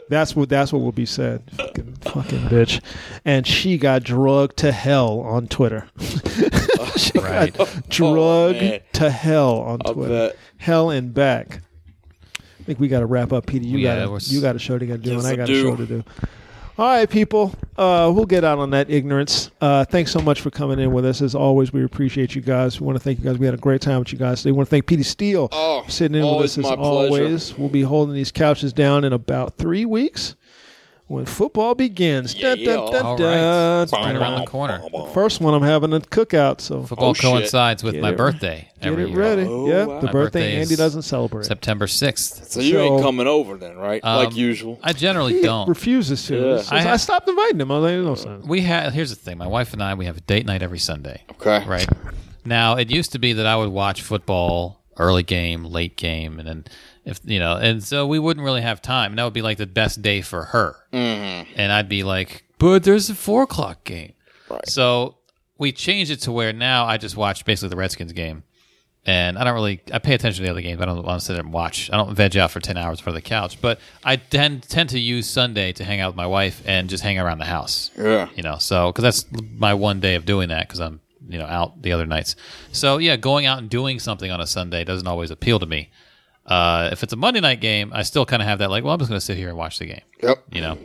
[0.10, 1.42] That's what that's what will be said.
[1.68, 2.82] Fucking, fucking bitch.
[3.26, 5.88] And she got drugged to hell on Twitter.
[6.98, 7.54] she Right.
[7.54, 8.80] got drugged man.
[8.94, 10.10] to hell on I Twitter.
[10.30, 10.38] bet.
[10.58, 11.62] Hell and back.
[12.40, 13.68] I think we got to wrap up, Petey.
[13.68, 15.36] You Yeah, gotta you got a show to get to do, Yes, and I I
[15.36, 16.04] got a show to do.
[16.78, 17.54] All right, people.
[17.78, 19.52] Uh, we'll get out on that ignorance.
[19.60, 21.22] Uh, thanks so much for coming in with us.
[21.22, 22.80] As always, we appreciate you guys.
[22.80, 23.38] We want to thank you guys.
[23.38, 24.52] We had a great time with you guys today.
[24.52, 26.82] We want to thank Petey Steele Oh, for sitting in with us as my pleasure.
[27.24, 27.58] always.
[27.58, 30.36] We'll be holding these couches down in about three weeks
[31.12, 32.34] when football begins.
[32.36, 33.28] Yeah, Dun, dun, dun, All dun.
[33.78, 33.84] right.
[33.84, 34.82] It's right around the corner.
[35.14, 36.62] First one, I'm having a cookout.
[36.62, 37.24] So Football Oh, shit.
[37.24, 39.18] coincides with Get my it- birthday get every it year.
[39.20, 39.42] ready.
[39.44, 40.00] Oh, yep, wow.
[40.00, 41.46] the My birthday birthday Andy is doesn't celebrate.
[41.46, 42.50] September 6th.
[42.52, 44.04] So you So- ain't coming over then, right?
[44.04, 44.80] like Um, usual.
[44.82, 45.68] I generally He don't.
[45.68, 46.36] refuses to.
[46.36, 46.42] Yeah.
[46.54, 47.72] It's just- I I, have- stopped inviting him.
[47.72, 48.46] I was like, no sense.
[48.46, 49.38] We had here's the thing.
[49.38, 51.24] My wife and I we have a date night every Sunday.
[51.32, 51.64] Okay.
[51.68, 51.88] Right.
[52.46, 56.48] Now it used to be that I would watch football early game, late game, and
[56.48, 56.66] then
[57.06, 59.12] if you know, and so we wouldn't really have time.
[59.12, 60.76] And that would be like the best day for her.
[60.94, 61.52] Mm-hmm.
[61.56, 64.14] And I'd be like, but there's a four o'clock game.
[64.50, 64.68] Right.
[64.68, 65.18] So
[65.58, 68.44] we changed it to where now I just watch basically the Redskins game.
[69.04, 70.80] And I don't really I pay attention to the other games.
[70.80, 71.90] I don't want to sit there and watch.
[71.92, 73.60] I don't veg out for ten hours for the couch.
[73.60, 77.02] But I tend tend to use Sunday to hang out with my wife and just
[77.04, 78.30] hang around the house Yeah.
[78.36, 79.26] you know so because that's
[79.58, 82.36] my one day of doing that because i'm you know out the other nights
[82.72, 85.90] so yeah going out and doing something on a sunday doesn't always appeal to me
[86.46, 88.94] uh, if it's a monday night game i still kind of have that like well
[88.94, 90.44] i'm just going to sit here and watch the game Yep.
[90.52, 90.78] you know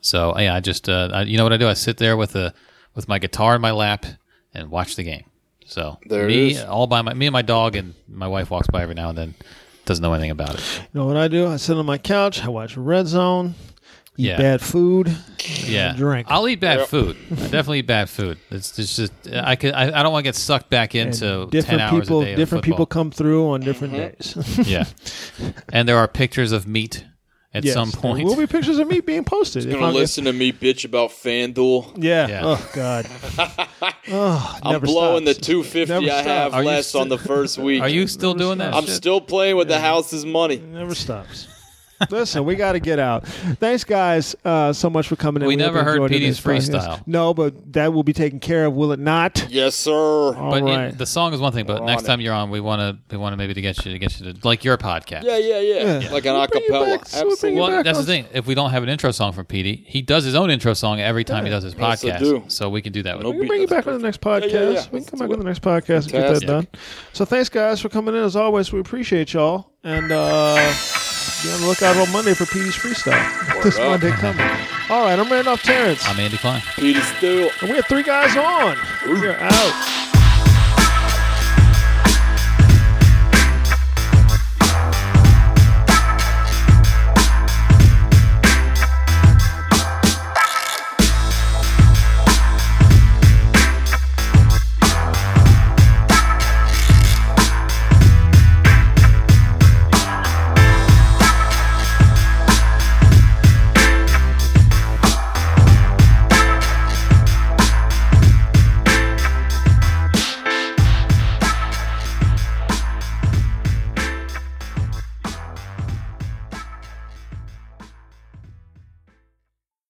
[0.00, 2.34] so yeah i just uh, I, you know what i do i sit there with
[2.36, 2.54] a
[2.94, 4.04] with my guitar in my lap
[4.54, 5.24] and watch the game
[5.66, 6.62] so There me is.
[6.64, 9.18] all by my me and my dog and my wife walks by every now and
[9.18, 9.34] then
[9.84, 10.60] doesn't know anything about it
[10.92, 11.48] You know what I do?
[11.48, 12.44] I sit on my couch.
[12.44, 13.54] I watch Red Zone.
[14.18, 14.36] Eat Yeah.
[14.36, 15.10] bad food.
[15.64, 16.26] yeah drink.
[16.30, 16.88] i'll eat bad Yep.
[16.88, 20.22] food i definitely eat bad food it's, it's just i could i, I don't want
[20.24, 22.20] to get sucked back and into 10 different hours people.
[22.20, 24.52] a day different people come through on different Mm-hmm.
[24.62, 24.68] days.
[24.68, 24.84] yeah
[25.72, 27.04] and there are pictures of meat
[27.54, 29.66] at Yes, some there point will be pictures of me being posted.
[29.66, 32.02] If Gonna I'm- if- listen to me bitch about FanDuel.
[32.02, 32.26] yeah.
[32.26, 32.40] Yeah.
[32.44, 33.06] Oh God.
[34.08, 35.36] oh, I'm blowing stops.
[35.38, 36.54] the 250 Never I have stops.
[36.54, 37.82] Are less sti- on the first week.
[37.82, 38.94] are you still doing that I'm shit?
[38.94, 40.54] still playing with the house's money.
[40.56, 41.46] It Never stops.
[42.10, 43.26] Listen, we got to get out.
[43.26, 45.48] Thanks, guys, uh, so much for coming in.
[45.48, 46.78] We hope never heard enjoyed Petey's today's podcast.
[46.98, 47.02] freestyle.
[47.06, 49.46] No, but that will be taken care of, will it not?
[49.50, 49.92] Yes, sir.
[49.92, 50.96] All but in- right.
[50.98, 53.14] the song is one thing but We're next on time you're on we want to
[53.14, 55.36] we want to maybe to get you to get you to like your podcast Yeah,
[55.38, 56.00] yeah, yeah.
[56.00, 56.10] Yeah.
[56.10, 56.98] Like an We'll acapella.
[56.98, 57.06] back.
[57.08, 57.60] So we'll Absolutely.
[57.60, 60.02] well back that's the thing if we don't have an intro song from Petey he
[60.02, 62.44] does his own intro song every time he does his Yes, I podcast do.
[62.48, 64.06] so we can do that with No We can bring you That's back on the
[64.06, 64.52] next podcast.
[64.52, 64.84] Yeah, yeah, yeah.
[64.92, 65.32] We can come back it.
[65.34, 66.68] on the next podcast and get that done.
[67.12, 68.22] So thanks, guys, for coming in.
[68.22, 69.70] As always, we appreciate y'all.
[69.84, 70.72] And uh,
[71.42, 73.62] be on the lookout on Monday for Petey's Freestyle.
[73.62, 73.90] this up.
[74.00, 74.40] Monday coming.
[74.90, 76.04] All right, I'm Randolph Terrence.
[76.06, 77.50] I'm Andy Klein Peter Steele.
[77.60, 78.76] and we have three guys on.
[79.06, 80.11] We're out.